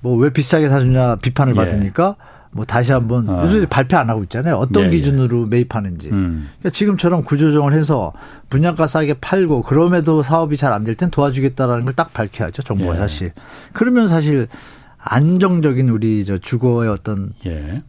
[0.02, 1.56] 뭐왜 비싸게 사주냐 비판을 예.
[1.56, 2.14] 받으니까
[2.54, 3.42] 뭐 다시 한번 어.
[3.44, 4.56] 요새 발표 안 하고 있잖아요.
[4.56, 4.90] 어떤 예, 예.
[4.90, 5.48] 기준으로 예.
[5.48, 6.10] 매입하는지.
[6.10, 6.48] 음.
[6.58, 8.12] 그러니까 지금처럼 구조조정을 해서
[8.50, 12.62] 분양가 싸게 팔고 그럼에도 사업이 잘 안 될 땐 도와주겠다라는 걸 딱 밝혀야죠.
[12.62, 12.96] 정부가 예.
[12.98, 13.32] 사실.
[13.72, 14.48] 그러면 사실
[14.98, 17.82] 안정적인 우리 저 주거의 어떤 예.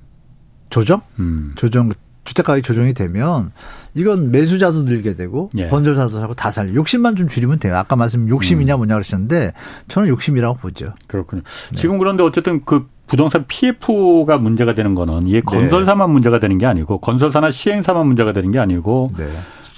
[0.70, 1.52] 조정, 음.
[1.56, 1.92] 조정
[2.24, 3.52] 주택 가격 조정이 되면
[3.94, 5.68] 이건 매수자도 늘게 되고 예.
[5.68, 6.74] 건설사도 사고 다 살.
[6.74, 7.76] 욕심만 좀 줄이면 돼요.
[7.76, 8.78] 아까 말씀 욕심이냐 음.
[8.78, 9.52] 뭐냐 그러셨는데
[9.90, 10.94] 저는 욕심이라고 보죠.
[11.08, 11.42] 그렇군요.
[11.72, 11.78] 네.
[11.78, 15.42] 지금 그런데 어쨌든 그 부동산 PF가 문제가 되는 거는 이게 네.
[15.42, 16.14] 건설사만 네.
[16.14, 19.30] 문제가 되는 게 아니고 건설사나 시행사만 문제가 되는 게 아니고 네.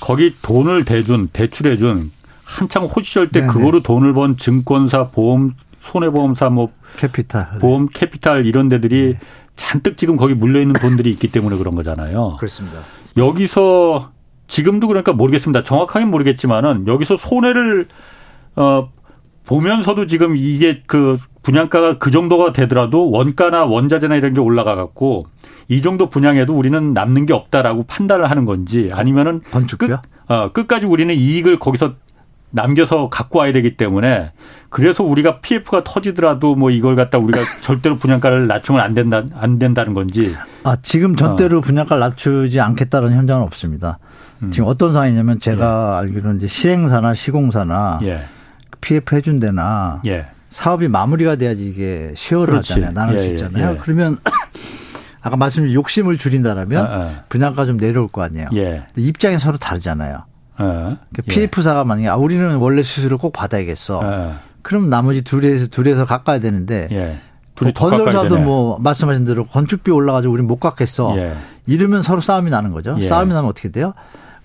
[0.02, 2.12] 거기 돈을 대준 대출해준
[2.44, 3.52] 한창 호시절 때 네네.
[3.52, 9.20] 그거로 돈을 번 증권사 보험 손해보험사 뭐 캐피탈 보험 캐피탈 이런 데들이 네.
[9.56, 12.36] 잔뜩 지금 거기 물려 있는 돈들이 있기 때문에 그런 거잖아요.
[12.38, 12.80] 그렇습니다.
[13.18, 14.12] 여기서
[14.48, 15.64] 지금도 그러니까 모르겠습니다.
[15.64, 17.86] 정확하게 모르겠지만은 여기서 손해를
[18.56, 18.90] 어
[19.46, 25.28] 보면서도 지금 이게 그 분양가가 그 정도가 되더라도 원가나 원자재나 이런 게 올라가 갖고
[25.68, 30.88] 이 정도 분양해도 우리는 남는 게 없다라고 판단을 하는 건지 아니면은 건축비 끝, 어, 끝까지
[30.88, 31.94] 우리는 이익을 거기서
[32.50, 34.32] 남겨서 갖고 와야 되기 때문에
[34.70, 39.94] 그래서 우리가 PF가 터지더라도 뭐 이걸 갖다 우리가 절대로 분양가를 낮추면 안 된다 안 된다는
[39.94, 40.34] 건지.
[40.64, 41.62] 아 지금 절대로 어.
[41.62, 44.00] 분양가를 낮추지 않겠다는 현장은 없습니다.
[44.42, 44.52] 음.
[44.52, 46.08] 지금 어떤 상황이냐면 제가 예.
[46.08, 48.24] 알기로는 이제 시행사나 시공사나 예.
[48.82, 50.28] PF 해준 데나 예.
[50.56, 52.94] 사업이 마무리가 돼야지 이게 시효를 하잖아요.
[52.94, 53.74] 나눌 예, 수 예, 있잖아요.
[53.74, 53.78] 예.
[53.78, 54.18] 그러면
[55.22, 57.24] 아까 말씀드린 욕심을 줄인다라면 아, 아.
[57.28, 58.48] 분양가 좀 내려올 거 아니에요.
[58.96, 60.24] 입장이 서로 다르잖아요.
[60.58, 64.00] 어, 그 PF사가 만약에 아, 우리는 원래 수수료 꼭 받아야겠어.
[64.02, 64.40] 어.
[64.62, 67.20] 그럼 나머지 둘에서 둘에서 깎아야 되는데 예.
[67.56, 71.18] 둘이 건설사도 뭐 말씀하신 대로 건축비 올라가지고 우리는 못 깎겠어.
[71.18, 71.34] 예.
[71.68, 72.96] 이러면 서로 싸움이 나는 거죠.
[73.00, 73.08] 예.
[73.10, 73.94] 싸움이 나면 어떻게 돼요?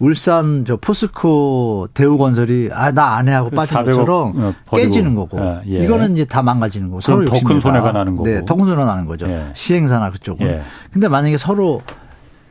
[0.00, 5.38] 울산 저 포스코 대우건설이 아 나 안 해 하고 그 빠진 것처럼 어, 깨지는 거고
[5.38, 5.84] 아, 예.
[5.84, 9.28] 이거는 이제 다 망가지는 거고 서로 더큰 손해가 나는 거고 네, 더큰 손해가 나는 거죠.
[9.30, 9.50] 예.
[9.54, 10.46] 시행사나 그쪽은.
[10.46, 10.62] 예.
[10.90, 11.82] 근데 만약에 서로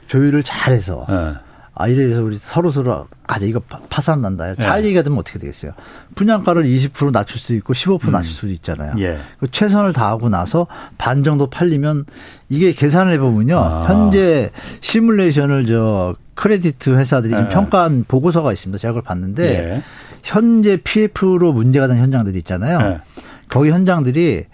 [0.08, 1.34] 조율을 잘해서 예.
[1.80, 4.54] 아 이래서 우리 서로 서로 가자 이거 파산 난다.
[4.56, 4.88] 잘 예.
[4.88, 5.72] 얘기가 되면 어떻게 되겠어요?
[6.14, 8.12] 분양가를 20% 낮출 수도 있고 15% 음.
[8.12, 8.96] 낮출 수도 있잖아요.
[9.00, 9.18] 예.
[9.40, 10.68] 그 최선을 다하고 나서
[10.98, 12.04] 반 정도 팔리면
[12.50, 13.58] 이게 계산을 해보면요.
[13.58, 13.86] 아.
[13.88, 14.50] 현재
[14.82, 17.48] 시뮬레이션을 저 크레디트 회사들이 예.
[17.48, 18.78] 평가한 보고서가 있습니다.
[18.78, 19.84] 제가 그걸 봤는데 예.
[20.22, 22.80] 현재 PF로 문제가 된 현장들이 있잖아요.
[22.82, 23.00] 예.
[23.48, 24.48] 거기 현장들이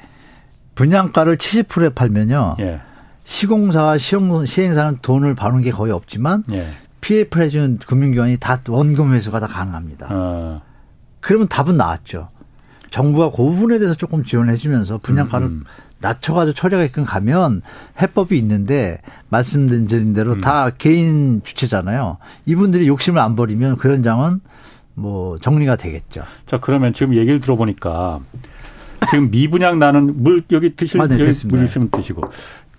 [0.75, 2.57] 분양가를 70%에 팔면요.
[2.59, 2.81] 예.
[3.23, 6.67] 시공사와 시행사는 돈을 버는 게 거의 없지만 예.
[7.05, 10.07] PF 해준 금융기관이 다 원금 회수가 다 가능합니다.
[10.09, 10.61] 어.
[11.19, 12.29] 그러면 답은 나왔죠.
[12.89, 15.63] 정부가 그 부분에 대해서 조금 지원해 주면서 분양가를 음, 음.
[15.99, 17.61] 낮춰가지고 처리하게끔 가면
[18.01, 20.41] 해법이 있는데 말씀드린 대로 음.
[20.41, 22.17] 다 개인 주체잖아요.
[22.47, 24.39] 이분들이 욕심을 안 버리면 그 현장은
[24.95, 26.23] 뭐 정리가 되겠죠.
[26.47, 28.19] 자 그러면 지금 얘기를 들어보니까
[29.11, 32.23] 지금 미분양 나는 물 여기 드실 아, 네, 여기 물 있으면 드시고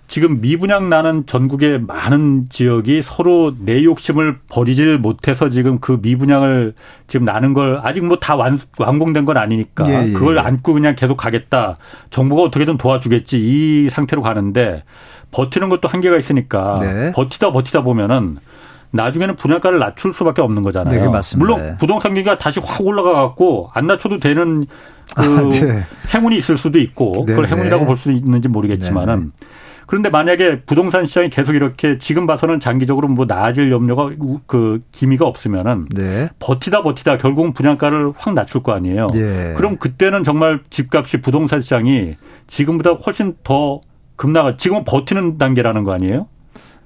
[0.07, 6.73] 지금 미분양 나는 전국의 많은 지역이 서로 내 욕심을 버리질 못해서 지금 그 미분양을
[7.07, 8.37] 지금 나는 걸 아직 뭐 다
[8.79, 10.13] 완공된 건 아니니까 예, 예.
[10.13, 11.77] 그걸 안고 그냥 계속 가겠다.
[12.09, 14.83] 정부가 어떻게든 도와주겠지 이 상태로 가는데
[15.31, 17.11] 버티는 것도 한계가 있으니까 네.
[17.13, 18.37] 버티다 버티다 보면은
[18.91, 21.01] 나중에는 분양가를 낮출 수밖에 없는 거잖아요.
[21.01, 21.37] 네, 맞습니다.
[21.53, 24.65] 물론 부동산 경기가 다시 확 올라가 갖고 안 낮춰도 되는
[25.15, 25.83] 그 아, 네.
[26.13, 27.87] 행운이 있을 수도 있고 네, 그걸 행운이라고 네.
[27.87, 29.47] 볼수 있는지 모르겠지만은 네,
[29.87, 34.11] 그런데 만약에 부동산 시장이 계속 이렇게 지금 봐서는 장기적으로 뭐 나아질 염려가
[34.45, 36.29] 그 기미가 없으면은 네.
[36.39, 39.07] 버티다 버티다 결국은 분양가를 확 낮출 거 아니에요.
[39.13, 39.53] 네.
[39.55, 42.15] 그럼 그때는 정말 집값이 부동산 시장이
[42.47, 43.79] 지금보다 훨씬 더
[44.17, 46.27] 급나가 지금은 버티는 단계라는 거 아니에요?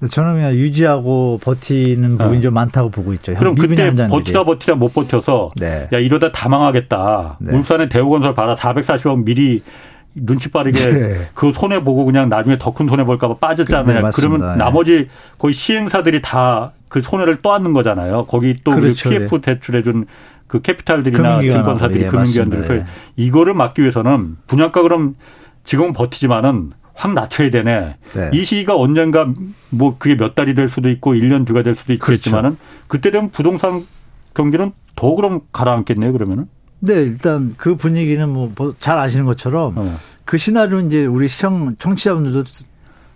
[0.09, 2.41] 저는 그냥 유지하고 버티는 부분이 어.
[2.41, 3.33] 좀 많다고 보고 있죠.
[3.35, 5.87] 그럼 그때 버티다 버티다 못 버텨서 네.
[5.91, 7.37] 야 이러다 다 망하겠다.
[7.41, 7.55] 네.
[7.55, 9.63] 울산에 대우건설 받아 440억 미리
[10.13, 11.27] 눈치 빠르게 네.
[11.33, 14.01] 그 손해 보고 그냥 나중에 더 큰 손해 볼까 봐 빠졌잖아요.
[14.01, 14.55] 네, 그러면 네.
[14.57, 18.25] 나머지 거의 시행사들이 다 그 손해를 떠안는 거잖아요.
[18.25, 19.09] 거기 또 그렇죠.
[19.09, 19.41] PF 예.
[19.41, 20.05] 대출해 준
[20.51, 22.85] 그 캐피탈들이나 증권사들이 예, 금융기관들 그래서 예.
[23.15, 25.15] 이거를 막기 위해서는 분양가 그럼
[25.63, 27.95] 지금은 버티지만은 확 낮춰야 되네.
[28.13, 28.29] 네.
[28.33, 29.31] 이 시기가 언젠가
[29.69, 32.87] 뭐 그게 몇 달이 될 수도 있고 1년 뒤가 될 수도 있겠지만은 그렇죠.
[32.87, 33.85] 그때 되면 부동산
[34.33, 36.47] 경기는 더 그럼 가라앉겠네요, 그러면은.
[36.81, 39.91] 네, 일단 그 분위기는 뭐 잘 아시는 것처럼 네.
[40.25, 42.43] 그 시나리오는 이제 우리 시청 청취자분들도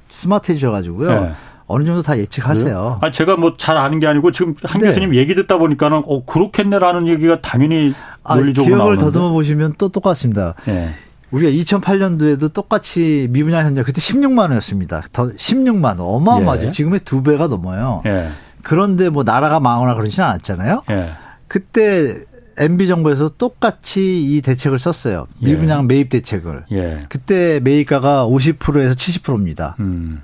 [0.09, 1.21] 스마트해져 가지고요.
[1.21, 1.31] 네.
[1.67, 2.99] 어느 정도 다 예측하세요.
[3.01, 4.87] 아 제가 뭐 잘 아는 게 아니고 지금 한 네.
[4.87, 7.93] 교수님 얘기 듣다 보니까는 어 그렇겠네라는 얘기가 당연히
[8.27, 10.53] 논리적으로 아, 기억을 더듬어 보시면 또 똑같습니다.
[10.65, 10.89] 네.
[11.31, 15.01] 우리가 2008년도에도 똑같이 미분양 현장 그때 16만 원이었습니다.
[15.11, 16.67] 더 16만 원 어마어마하죠.
[16.67, 16.71] 예.
[16.71, 18.03] 지금의 두 배가 넘어요.
[18.05, 18.29] 예.
[18.61, 20.83] 그런데 뭐 나라가 망하거나 그러진 않았잖아요.
[20.91, 21.09] 예.
[21.47, 22.19] 그때
[22.57, 25.27] MB 정부에서 똑같이 이 대책을 썼어요.
[25.41, 25.45] 예.
[25.45, 25.85] 미분양 예.
[25.85, 26.65] 매입 대책을.
[26.71, 27.05] 예.
[27.09, 29.75] 그때 매입가가 50%에서 70%입니다.
[29.79, 30.21] 음.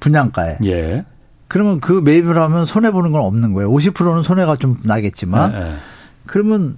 [0.00, 0.58] 분양가에.
[0.66, 1.04] 예.
[1.48, 3.70] 그러면 그 매입을 하면 손해 보는 건 없는 거예요.
[3.70, 5.74] 50%는 손해가 좀 나겠지만 예, 예.
[6.26, 6.76] 그러면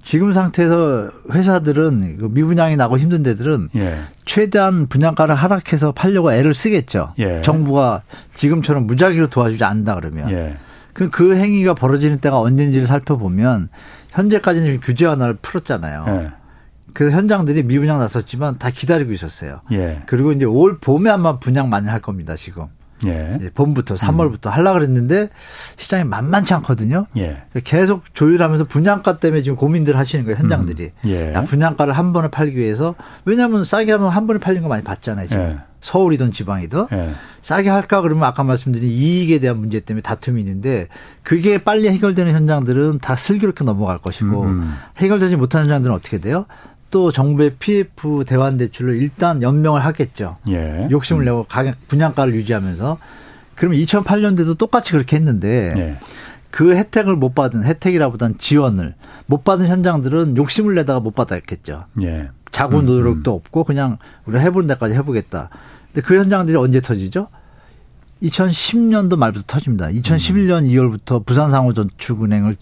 [0.00, 3.98] 지금 상태에서 회사들은 그 미분양이 나고 힘든 데들은 예.
[4.24, 7.14] 최대한 분양가를 하락해서 팔려고 애를 쓰겠죠.
[7.42, 8.02] 정부가
[8.34, 10.56] 지금처럼 무작위로 도와주지 않는다 그러면.
[10.98, 13.68] 그, 그 행위가 벌어지는 때가 언제인지를 살펴보면
[14.10, 16.04] 현재까지는 규제 하나를 풀었잖아요.
[16.06, 16.30] 네.
[16.94, 19.60] 그 현장들이 미분양 났었지만 다 기다리고 있었어요.
[19.72, 20.02] 예.
[20.06, 22.66] 그리고 이제 올 봄에 아마 분양 많이 할 겁니다, 지금.
[23.06, 23.38] 예.
[23.54, 24.52] 봄부터 3월부터 음.
[24.52, 25.28] 하려 그랬는데
[25.76, 27.06] 시장이 만만치 않거든요.
[27.16, 27.42] 예.
[27.64, 30.84] 계속 조율하면서 분양가 때문에 지금 고민들 하시는 거예요, 현장들이.
[31.04, 31.08] 음.
[31.08, 31.32] 예.
[31.32, 32.94] 야, 분양가를 한 번에 팔기 위해서
[33.24, 35.42] 왜냐하면 싸게 하면 한 번에 팔린 거 많이 봤잖아요, 지금.
[35.42, 35.58] 예.
[35.80, 37.10] 서울이든 지방이든 예.
[37.40, 40.88] 싸게 할까 그러면 아까 말씀드린 이익에 대한 문제 때문에 다툼이 있는데
[41.22, 44.74] 그게 빨리 해결되는 현장들은 다 슬기롭게 넘어갈 것이고 음.
[44.96, 46.46] 해결되지 못하는 현장들은 어떻게 돼요?
[46.90, 50.36] 또 정부의 PF 대환 대출을 일단 연명을 하겠죠.
[50.50, 50.88] 예.
[50.90, 51.24] 욕심을 음.
[51.24, 52.98] 내고 가격 분양가를 유지하면서
[53.54, 55.98] 그러면 2008년도도 똑같이 그렇게 했는데 예.
[56.50, 58.94] 그 혜택을 못 받은 혜택이라보단 지원을
[59.26, 61.84] 못 받은 현장들은 욕심을 내다가 못 받았겠죠.
[62.02, 62.30] 예.
[62.50, 63.36] 자구 음, 노력도 음.
[63.36, 65.50] 없고 그냥 우리가 해보는 데까지 해보겠다.
[65.92, 67.28] 근데 그 현장들이 언제 터지죠?
[68.22, 69.88] 2010년도 말부터 터집니다.
[69.88, 70.68] 2011년 음.
[70.68, 72.56] 2월부터 부산상호전축은행을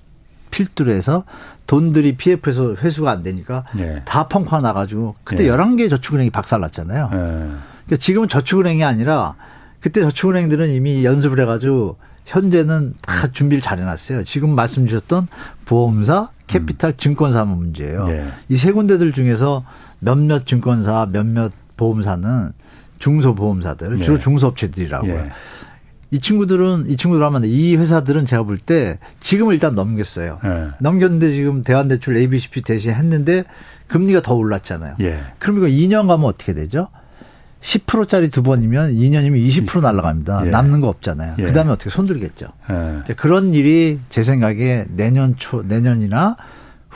[0.51, 1.25] 필두로 해서
[1.67, 4.03] 돈들이 PF에서 회수가 안 되니까 네.
[4.05, 5.51] 다 펑펑 나가지고 그때 네.
[5.51, 7.09] 11개 저축은행이 박살났잖아요.
[7.11, 7.17] 네.
[7.17, 9.35] 그러니까 지금은 저축은행이 아니라
[9.81, 14.25] 그때 저축은행들은 이미 연습을 해가지고 현재는 다 준비를 잘 해놨어요.
[14.25, 15.29] 지금 말씀 주셨던
[15.65, 16.97] 보험사, 캐피탈, 음.
[16.97, 18.07] 증권사 문제예요.
[18.09, 18.29] 네.
[18.49, 19.65] 이세 군데들 중에서
[20.01, 22.53] 몇몇 증권사, 몇몇 보험사는
[22.99, 24.23] 중소보험사들, 주로 네.
[24.23, 25.29] 중소업체들이라고요.
[26.17, 26.19] 네.
[26.19, 30.41] 이 친구들은 이 친구들 하면 이 회사들은 제가 볼 때 지금은 일단 넘겼어요.
[30.43, 30.69] 네.
[30.81, 33.45] 넘겼는데 지금 대환대출 ABCP 대신 했는데
[33.89, 34.97] 금리가 더 올랐잖아요.
[35.01, 35.21] 예.
[35.39, 36.89] 그럼 이거 2년 가면 어떻게 되죠?
[37.61, 40.47] 10%짜리 두 번이면 2년이면 20% 날라갑니다.
[40.47, 40.51] 예.
[40.51, 41.37] 남는 거 없잖아요.
[41.39, 41.43] 예.
[41.45, 42.47] 그다음에 어떻게 손들겠죠.
[42.71, 43.15] 예.
[43.15, 46.37] 그런 일이 제 생각에 내년 초 내년이나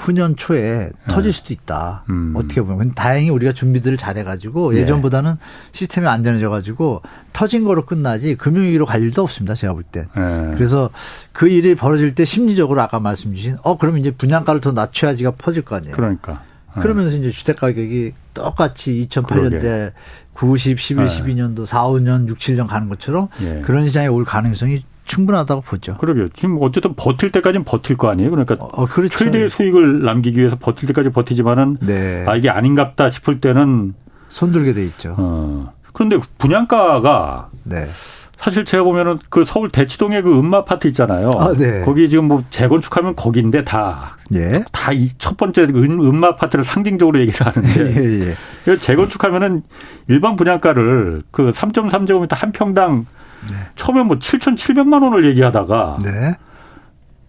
[0.00, 0.90] 후년 초에 네.
[1.08, 2.04] 터질 수도 있다.
[2.08, 2.32] 음.
[2.34, 2.78] 어떻게 보면.
[2.78, 4.86] 근데 다행히 우리가 준비들을 잘해가지고 예.
[4.86, 5.34] 전보다는
[5.72, 9.54] 시스템이 안전해져가지고 터진 거로 끝나지 금융위기로 갈 일도 없습니다.
[9.54, 10.06] 제가 볼 때.
[10.16, 10.50] 예.
[10.54, 10.90] 그래서
[11.32, 15.62] 그 일이 벌어질 때 심리적으로 아까 말씀 주신 어, 그러면 이제 분양가를 더 낮춰야지가 퍼질
[15.62, 15.94] 거 아니에요.
[15.94, 16.42] 그러니까.
[16.76, 16.80] 예.
[16.80, 19.92] 그러면서 이제 주택 가격이 똑같이 2008년대
[20.32, 23.60] 90, 11, 12년도 4, 5년, 6, 7년 가는 것처럼 예.
[23.62, 25.96] 그런 시장에 올 가능성이 충분하다고 보죠.
[25.96, 26.28] 그러게요.
[26.28, 28.30] 지금 어쨌든 버틸 때까지는 버틸 거 아니에요.
[28.30, 29.18] 그러니까 어, 그렇죠.
[29.18, 32.24] 최대 수익을 남기기 위해서 버틸 때까지 버티지만은 네.
[32.28, 33.94] 아 이게 아닌갑다 싶을 때는
[34.28, 35.16] 손들게 돼 있죠.
[35.18, 35.72] 어.
[35.92, 37.88] 그런데 분양가가 네.
[38.36, 41.28] 사실 제가 보면은 그 서울 대치동에 그 음마 아파트 있잖아요.
[41.36, 41.80] 아, 네.
[41.80, 44.16] 거기 지금 뭐 재건축하면 거기인데 다.
[44.32, 44.62] 예.
[44.72, 48.30] 다이 첫 번째 음, 음마 아파트를 상징적으로 얘기를 하는데.
[48.30, 48.36] 예,
[48.68, 48.76] 예.
[48.76, 49.62] 재건축하면은
[50.08, 53.04] 일반 분양가를 그 3.3제곱미터 한 평당
[53.48, 53.56] 네.
[53.76, 56.10] 처음에 뭐 7,700만 원을 얘기하다가 네.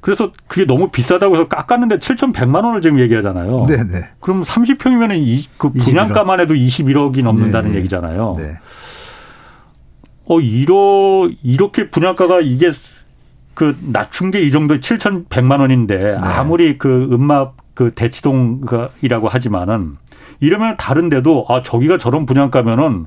[0.02, 3.66] 그래서 그게 너무 비싸다고 해서 깎았는데 7,100만 원을 지금 얘기하잖아요.
[3.68, 3.84] 네네.
[3.84, 4.10] 네.
[4.20, 8.36] 그럼 30평이면 이, 그 분양가만 해도 21억이 넘는다는 네 얘기잖아요.
[8.38, 8.58] 네.
[10.26, 12.72] 어, 이러, 이렇게 분양가가 이게
[13.54, 16.16] 그 낮춘 게 이 정도 7,100만 원인데 네.
[16.20, 19.98] 아무리 그 음막 그 대치동이라고 하지만은
[20.42, 23.06] 이러면 다른데도 아 저기가 저런 분양가면은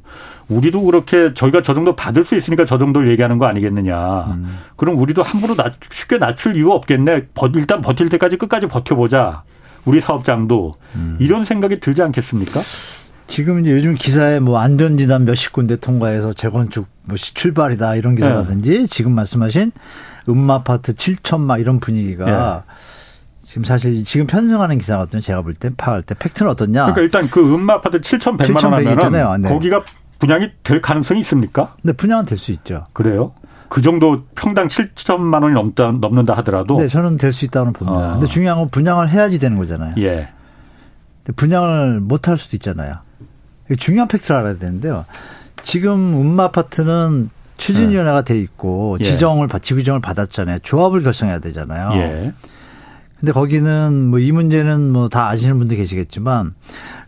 [0.49, 4.35] 우리도 그렇게 저희가 저 정도 받을 수 있으니까 저 정도를 얘기하는 거 아니겠느냐.
[4.37, 4.59] 음.
[4.77, 7.27] 그럼 우리도 함부로 낮, 쉽게 낮출 이유가 없겠네.
[7.55, 9.43] 일단 버틸 때까지 끝까지 버텨보자.
[9.85, 11.17] 우리 사업장도 음.
[11.21, 12.61] 이런 생각이 들지 않겠습니까?
[13.27, 18.87] 지금 이제 요즘 기사에 뭐 안전진단 몇십 군데 통과해서 재건축 뭐 출발이다 이런 기사라든지 네.
[18.87, 19.73] 지금 말씀하신
[20.29, 22.25] 음마아파트 7천마 이런 분위기가
[22.67, 22.75] 네.
[23.55, 25.21] 지금 사실 지금 편성하는 기사거든요.
[25.21, 26.87] 제가 볼때 파할 때 팩트는 어떻냐?
[26.87, 29.49] 그러니까 일단 그 음마 아파트 7,100만 원 하면은 네.
[29.49, 29.81] 거기가
[30.19, 31.77] 분양이 될 가능성이 있습니까?
[31.85, 32.87] 네, 분양은 될 수 있죠.
[32.93, 33.33] 그래요?
[33.69, 38.09] 그 정도 평당 7천만 원이 넘다 넘는다 하더라도 네, 저는 될 수 있다고 봅니다.
[38.09, 38.13] 어.
[38.15, 39.95] 근데 중요한 건 분양을 해야지 되는 거잖아요.
[39.99, 40.31] 예.
[41.23, 42.97] 근데 분양을 못 할 수도 있잖아요.
[43.79, 45.05] 중요한 팩트를 알아야 되는데요.
[45.63, 49.05] 지금 음마 아파트는 추진위원회가 돼 있고 예.
[49.05, 50.59] 지정을 지구정을 받았잖아요.
[50.65, 51.91] 조합을 결성해야 되잖아요.
[52.01, 52.33] 예.
[53.25, 56.53] 근데 거기는 뭐 이 문제는 뭐 다 아시는 분들 계시겠지만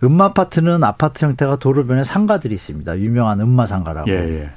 [0.02, 2.98] 음마 아파트는 아파트 형태가 도로변에 상가들이 있습니다.
[3.00, 4.10] 유명한 음마 상가라고.
[4.10, 4.50] 예, 예.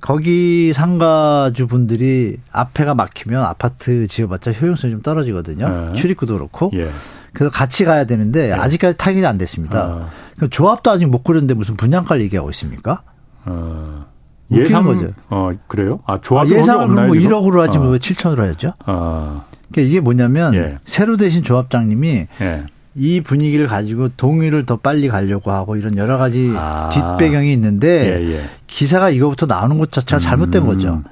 [0.00, 5.90] 거기 상가주 분들이 앞에가 막히면 아파트 지어봤자 효용성이 좀 떨어지거든요.
[5.92, 5.96] 예.
[5.96, 6.70] 출입구도 그렇고.
[6.74, 6.90] 예.
[7.34, 8.52] 그래서 같이 가야 되는데 예.
[8.52, 10.08] 아직까지 타결이 안 됐습니다.
[10.42, 10.46] 어.
[10.48, 13.02] 조합도 아직 못 꾸렸는데 무슨 분양가를 얘기하고 있습니까?
[13.44, 14.06] 어.
[14.52, 15.08] 예상 거죠.
[15.30, 16.00] 어 그래요?
[16.06, 17.82] 아 조합 아, 예상을 그럼 뭐 1억으로 하지 어.
[17.88, 18.72] 왜 7천으로 해야죠?
[18.86, 19.44] 어.
[19.74, 20.76] 그러니까 이게 뭐냐면 예.
[20.84, 22.64] 새로 되신 조합장님이 예.
[22.94, 26.88] 이 분위기를 가지고 동의를 더 빨리 가려고 하고 이런 여러 가지 아.
[26.92, 28.44] 뒷배경이 있는데 예, 예.
[28.68, 30.66] 기사가 이거부터 나오는 것 자체가 잘못된 음.
[30.68, 31.02] 거죠.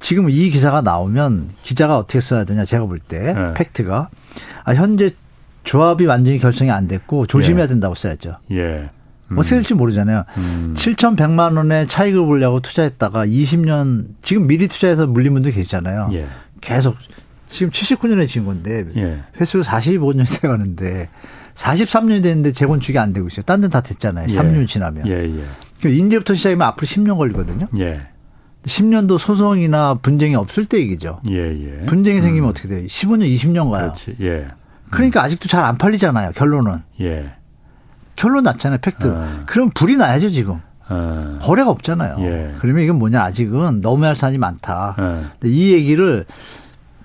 [0.00, 3.54] 지금 이 기사가 나오면 기자가 어떻게 써야 되냐 제가 볼때 예.
[3.54, 4.08] 팩트가
[4.64, 5.10] 아, 현재
[5.62, 7.68] 조합이 완전히 결성이 안 됐고 조심해야 예.
[7.68, 8.38] 된다고 써야죠.
[8.50, 8.90] 예.
[9.30, 9.38] 음.
[9.38, 10.24] 어떻게 될지 모르잖아요.
[10.36, 10.74] 음.
[10.76, 16.08] 7,100만 원의 차익을 보려고 투자했다가 20년 지금 미리 투자해서 물린 분들 계시잖아요.
[16.14, 16.26] 예.
[16.60, 16.96] 계속
[17.50, 19.22] 지금 79년에 지은 건데 예.
[19.40, 21.08] 횟수 45년 돼 가는데
[21.54, 23.42] 43년이 됐는데 재건축이 안 되고 있어요.
[23.44, 24.28] 딴 데는 다 됐잖아요.
[24.30, 24.34] 예.
[24.34, 25.06] 3년 지나면.
[25.08, 25.44] 예, 예.
[25.80, 27.66] 그러니까 이제부터 시작이면 앞으로 10년 걸리거든요.
[27.80, 28.02] 예.
[28.64, 31.20] 10년도 소송이나 분쟁이 없을 때 얘기죠.
[31.30, 31.86] 예, 예.
[31.86, 32.50] 분쟁이 생기면 음.
[32.50, 32.86] 어떻게 돼요?
[32.86, 33.94] 15년, 20년 가요.
[33.94, 34.16] 그렇지.
[34.20, 34.46] 예.
[34.90, 36.32] 그러니까 아직도 잘 안 팔리잖아요.
[36.32, 36.78] 결론은.
[37.00, 37.32] 예.
[38.16, 38.78] 결론 났잖아요.
[38.80, 39.06] 팩트.
[39.08, 39.42] 어.
[39.46, 40.60] 그럼 불이 나야죠 지금.
[40.88, 41.38] 어.
[41.40, 42.16] 거래가 없잖아요.
[42.20, 42.54] 예.
[42.58, 44.94] 그러면 이건 뭐냐 아직은 너무 할 사안이 많다.
[44.98, 45.24] 어.
[45.38, 46.24] 근데 이 얘기를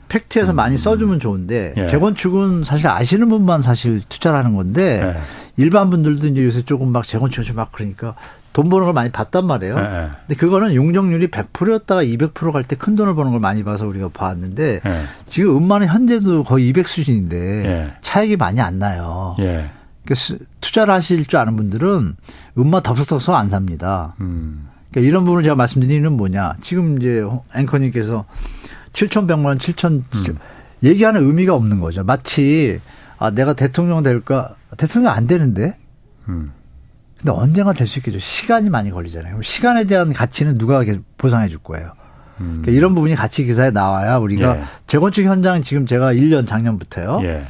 [0.10, 0.56] 팩트에서 음.
[0.56, 1.86] 많이 써주면 좋은데 예.
[1.88, 5.22] 재건축은 사실 아시는 분만 사실 투자를 하는 건데 예.
[5.58, 8.16] 일반 분들도 이제 요새 조금 막 재건축 막 그러니까
[8.54, 9.76] 돈 버는 걸 많이 봤단 말이에요.
[9.78, 10.10] 예.
[10.28, 15.02] 근데 그거는 용적률이 100%였다가 200%갈 때 큰 돈을 버는 걸 많이 봐서 우리가 봤는데 예.
[15.28, 17.94] 지금 음반은 현재도 거의 200 수준인데 예.
[18.02, 19.36] 차익이 많이 안 나요.
[19.40, 19.70] 예.
[20.06, 22.16] 그러니까 투자를 하실 줄 아는 분들은
[22.58, 24.14] 음마 덥석덥석 안 삽니다.
[24.22, 24.68] 음.
[24.92, 26.56] 그러니까 이런 부분을 제가 말씀드리는 뭐냐.
[26.62, 27.26] 지금 이제
[27.56, 28.24] 앵커님께서
[28.96, 30.38] 7,100만 원, 7,000 음.
[30.84, 32.04] 얘기하는 의미가 없는 거죠.
[32.04, 32.80] 마치
[33.18, 34.56] 아 내가 대통령 될까?
[34.78, 35.78] 대통령 안 되는데.
[36.28, 36.52] 음.
[37.18, 38.20] 근데 언젠가 될 수 있겠죠.
[38.20, 39.42] 시간이 많이 걸리잖아요.
[39.42, 40.84] 시간에 대한 가치는 누가
[41.18, 41.92] 보상해 줄 거예요.
[42.42, 42.60] 음.
[42.62, 44.62] 그러니까 이런 부분이 가치 기사에 나와야 우리가 예.
[44.88, 47.22] 재건축 현장 지금 제가 1년 작년부터요.
[47.24, 47.46] 예.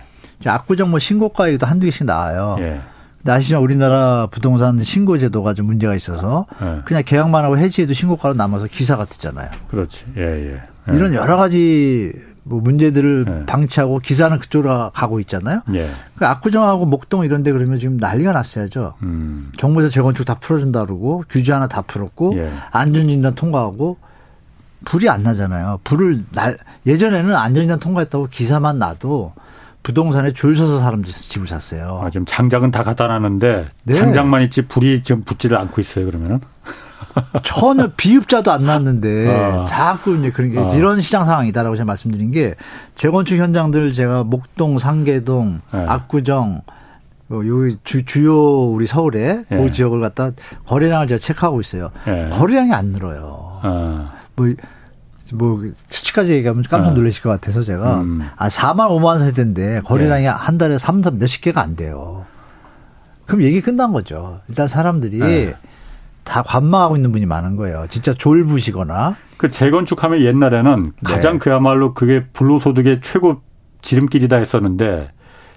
[0.46, 2.58] 압구정 뭐 신고가 얘기도 한두 개씩 나와요.
[2.60, 2.82] 예.
[3.18, 6.82] 근데 아시지만 우리나라 부동산 신고 제도가 좀 문제가 있어서 예.
[6.86, 9.50] 그냥 계약만 하고 해지해도 신고가로 남아서 기사가 뜨잖아요.
[9.70, 10.06] 그렇지.
[10.18, 10.62] 예, 예.
[10.89, 10.95] 예.
[10.95, 12.13] 이런 여러 가지
[12.43, 13.45] 뭐 문제들을 예.
[13.45, 15.61] 방치하고 기사는 그쪽으로 가고 있잖아요.
[15.73, 15.89] 예.
[16.15, 18.93] 그 압구정하고 목동 이런 데 그러면 지금 난리가 났어야죠.
[19.01, 19.51] 음.
[19.57, 22.51] 정부에서 재건축 다 풀어준다 그러고 규제 하나 다 풀었고 예.
[22.71, 23.97] 안전진단 통과하고
[24.86, 25.79] 불이 안 나잖아요.
[25.83, 29.33] 불을 날 예전에는 안전진단 통과했다고 기사만 나도
[29.81, 31.99] 부동산에 줄 서서 사람들이 집을 샀어요.
[32.03, 33.93] 아, 지금 장작은 다 갖다 놨는데 네.
[33.93, 36.05] 장작만 있지 불이 지금 붙지를 않고 있어요.
[36.05, 36.39] 그러면은
[37.43, 39.66] 전혀 비읍자도 안 났는데 어.
[39.66, 40.74] 자꾸 이제 그런 게 어.
[40.76, 42.56] 이런 시장 상황이다라고 제가 말씀드린 게
[42.96, 45.86] 재건축 현장들 제가 목동, 상계동, 네.
[45.88, 46.62] 압구정
[47.30, 49.58] 어, 여기 주, 주요 우리 서울에 네.
[49.58, 50.32] 그 지역을 갖다
[50.66, 51.91] 거래량을 제가 체크하고 있어요.
[52.06, 52.30] 네.
[52.32, 53.60] 거래량이 안 늘어요.
[53.64, 54.12] 어.
[54.36, 54.54] 뭐
[55.34, 56.96] 뭐 수치까지 얘기하면 깜짝 네.
[56.96, 58.28] 놀라실 것 같아서 제가 음.
[58.36, 60.30] 아 4만 5만 세대인데 거래량이 네.
[60.30, 62.26] 한 달에 3, 3 몇십 개가 안 돼요.
[63.26, 64.41] 그럼 얘기 끝난 거죠.
[64.48, 65.56] 일단 사람들이 네.
[66.26, 67.86] 다 관망하고 있는 분이 많은 거예요.
[67.89, 69.15] 진짜 졸부시거나.
[69.38, 71.39] 그 재건축하면 옛날에는 가장 네.
[71.39, 73.41] 그야말로 그게 불로소득의 최고
[73.82, 75.11] 지름길이다 했었는데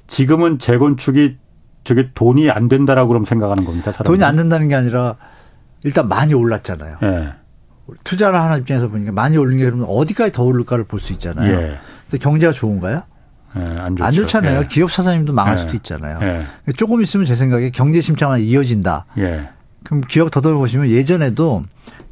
[0.06, 1.38] 지금은 재건축이
[1.84, 3.92] 저게 돈이 안 된다라고 그럼 생각하는 겁니다.
[3.92, 4.04] 사람들이.
[4.18, 5.16] 돈이 안 된다는 게 아니라
[5.84, 6.98] 일단 많이 올랐잖아요.
[7.00, 7.28] 네.
[8.04, 11.50] 투자를 하는 입장에서 보니까 많이 오르는 게 그러면 어디까지 더 오를까를 볼 수 있잖아요.
[11.50, 11.78] 예.
[12.08, 13.02] 그래서 경제가 좋은가요?
[13.56, 14.60] 예, 안, 안, 좋잖아요.
[14.60, 14.66] 예.
[14.66, 15.60] 기업 사장님도 망할 예.
[15.62, 16.18] 수도 있잖아요.
[16.20, 16.72] 예.
[16.76, 19.06] 조금 있으면 제 생각에 경제 침체가 이어진다.
[19.80, 19.84] 예.
[19.84, 21.64] 그럼 기업 더듬어보시면 예전에도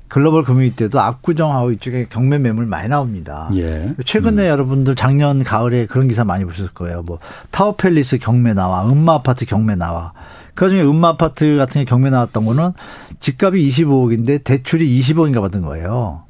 [0.09, 3.51] 글로벌 금융위 때도 압구정하고 이쪽에 경매 매물 많이 나옵니다.
[3.55, 3.95] 예.
[4.05, 4.49] 최근에 음.
[4.49, 7.03] 여러분들 작년 가을에 그런 기사 많이 보셨을 거예요.
[7.03, 7.19] 뭐
[7.51, 10.13] 타워팰리스 경매 나와, 음마 아파트 경매 나와.
[10.55, 12.73] 그 중에 음마 아파트 같은 게 경매 나왔던 거는
[13.21, 16.26] 집값이 25억인데 대출이 20억인가 받은 거예요.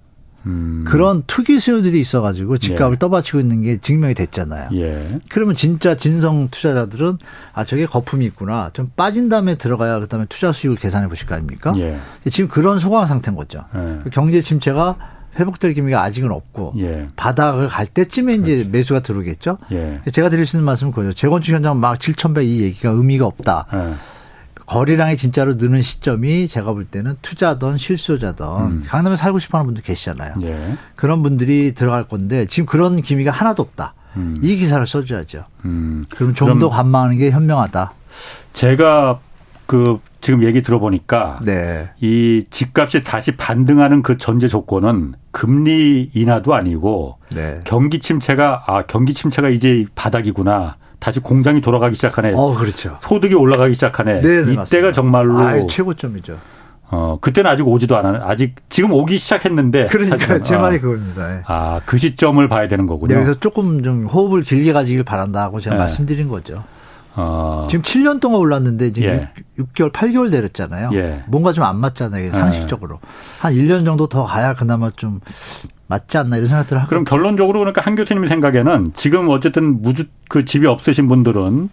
[0.47, 0.85] 음.
[0.87, 2.99] 그런 투기 수요들이 있어가지고 집값을 예.
[2.99, 4.71] 떠받치고 있는 게 증명이 됐잖아요.
[4.75, 5.19] 예.
[5.29, 7.19] 그러면 진짜 진성 투자자들은
[7.53, 8.71] 아 저게 거품이 있구나.
[8.73, 11.75] 좀 빠진 다음에 들어가야 그다음에 투자 수익을 계산해 보실 거 아닙니까?
[11.79, 11.99] 예.
[12.31, 13.65] 지금 그런 소강 상태인 거죠.
[13.75, 14.11] 예.
[14.11, 14.97] 경제 침체가
[15.39, 17.09] 회복될 기미가 아직은 없고 예.
[17.17, 18.69] 바닥을 갈 때쯤에 이제 그렇지.
[18.71, 19.59] 매수가 들어오겠죠.
[19.73, 20.01] 예.
[20.11, 21.13] 제가 드릴 수 있는 말씀은 그거죠.
[21.13, 23.67] 재건축 현장 막 7,100 이 얘기가 의미가 없다.
[24.67, 28.85] 거래량이 진짜로 느는 시점이 제가 볼 때는 투자든 실소자든 음.
[28.87, 30.35] 강남에 살고 싶어 하는 분들 계시잖아요.
[30.43, 30.75] 예.
[30.97, 33.95] 그런 분들이 들어갈 건데 지금 그런 기미가 하나도 없다.
[34.17, 34.41] 음.
[34.43, 35.45] 이 기사를 써줘야죠.
[35.65, 36.03] 음.
[36.15, 37.93] 그럼 좀 더 관망하는 게 현명하다.
[38.53, 39.21] 제가
[39.67, 41.91] 그 지금 얘기 들어보니까 네.
[42.01, 47.61] 이 집값이 다시 반등하는 그 전제 조건은 금리 인하도 아니고 네.
[47.65, 50.77] 경기 침체가 아 경기 침체가 이제 바닥이구나.
[50.99, 52.33] 다시 공장이 돌아가기 시작하네.
[52.35, 52.99] 어, 그렇죠.
[53.01, 54.21] 소득이 올라가기 시작하네.
[54.21, 54.93] 네, 네 이때가 맞습니다.
[54.93, 56.39] 정말로 아, 최고점이죠.
[56.89, 58.21] 어, 그때는 아직 오지도 않아.
[58.23, 59.87] 아직 지금 오기 시작했는데.
[59.87, 61.37] 그러니까 제 말이 그겁니다.
[61.37, 61.43] 예.
[61.47, 63.09] 아, 그 시점을 봐야 되는 거군요.
[63.09, 65.81] 네, 그래서 조금 좀 호흡을 길게 가지길 바란다고 제가 네.
[65.81, 66.63] 말씀드린 거죠.
[67.17, 67.65] 어.
[67.69, 69.31] 지금 7년 동안 올랐는데 지금 예.
[69.59, 70.91] 6, 개월 8개월 내렸잖아요.
[70.93, 71.25] 예.
[71.27, 72.31] 뭔가 좀 안 맞잖아요.
[72.33, 73.01] 상식적으로.
[73.03, 73.09] 예.
[73.41, 75.21] 한 1년 정도 더 가야 그나마 좀
[75.89, 76.89] 맞지 않나 이런 생각들을 하고.
[76.89, 81.69] 그럼 결론적으로 그러니까 한 교수님 생각에는 지금 어쨌든 무주 그 집이 없으신 분들은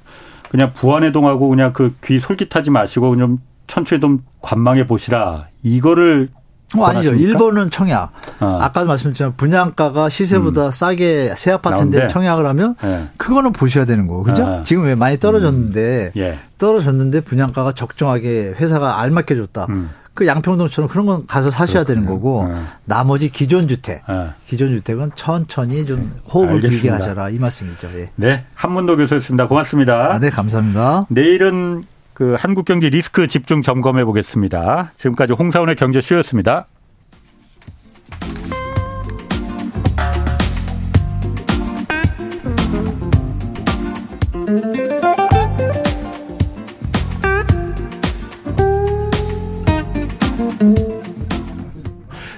[0.50, 6.30] 그냥 부안해동하고 그냥 그 귀 솔깃하지 마시고 좀 천천히 좀 관망해 보시라 이거를
[6.76, 7.12] 어, 아니죠.
[7.12, 8.12] 1번은 청약.
[8.40, 8.58] 어.
[8.62, 10.72] 아까도 말씀드렸지만 분양가가 시세보다 음.
[10.72, 12.08] 싸게 새 아파트인데 나온데?
[12.14, 13.10] 청약을 하면 네.
[13.18, 14.24] 그거는 보셔야 되는 거고.
[14.24, 14.44] 그죠?
[14.44, 14.64] 아.
[14.64, 16.20] 지금 왜 많이 떨어졌는데 음.
[16.20, 16.40] 예.
[16.58, 19.68] 떨어졌는데 분양가가 적정하게 회사가 알맞게 줬다.
[19.70, 19.92] 음.
[20.14, 22.06] 그 양평동처럼 그런 건 가서 사셔야 그렇군요.
[22.06, 22.60] 되는 거고 네.
[22.86, 24.30] 나머지 기존 주택, 네.
[24.46, 26.82] 기존 주택은 천천히 좀 호흡을 알겠습니다.
[26.82, 27.90] 길게 하셔라 이 말씀이죠.
[27.96, 28.10] 예.
[28.16, 29.48] 네, 한문도 교수였습니다.
[29.48, 30.14] 고맙습니다.
[30.14, 31.08] 아, 네, 감사합니다.
[31.10, 31.84] 내일은
[32.14, 34.92] 그 한국 경제 리스크 집중 점검해 보겠습니다.
[34.96, 36.68] 지금까지 홍사원의 경제쇼였습니다.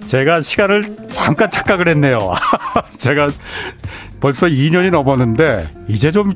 [0.06, 2.34] 제가 시간을 잠깐 착각을 했네요.
[2.98, 3.28] 제가
[4.20, 6.34] 벌써 2년이 넘었는데 이제 좀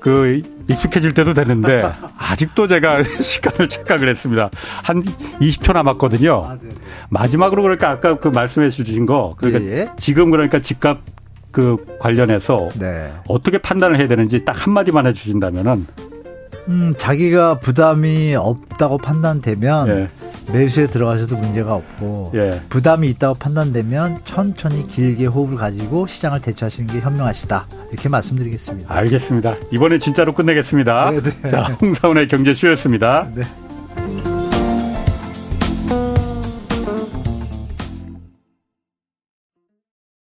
[0.00, 1.82] 그 익숙해질 때도 되는데
[2.18, 4.50] 아직도 제가 시간을 착각을 했습니다.
[4.82, 6.42] 한 20초 남았거든요.
[6.44, 6.70] 아, 네.
[7.10, 9.90] 마지막으로 그러니까 아까 그 말씀해 주신 거 그러니까 예, 예.
[9.98, 11.00] 지금 그러니까 집값
[11.52, 13.12] 그 관련해서 네.
[13.28, 15.86] 어떻게 판단을 해야 되는지 딱 한마디만 해 주신다면은
[16.68, 20.29] 음, 자기가 부담이 없다고 판단되면 예.
[20.52, 22.60] 매수에 들어가셔도 문제가 없고 예.
[22.68, 28.94] 부담이 있다고 판단되면 천천히 길게 호흡을 가지고 시장을 대처하시는 게 현명하시다 이렇게 말씀드리겠습니다.
[28.94, 29.56] 알겠습니다.
[29.70, 31.10] 이번에 진짜로 끝내겠습니다.
[31.10, 31.22] 네네.
[31.42, 31.48] 네.
[31.50, 33.28] 자 홍사원의 경제쇼였습니다.
[33.34, 33.42] 네.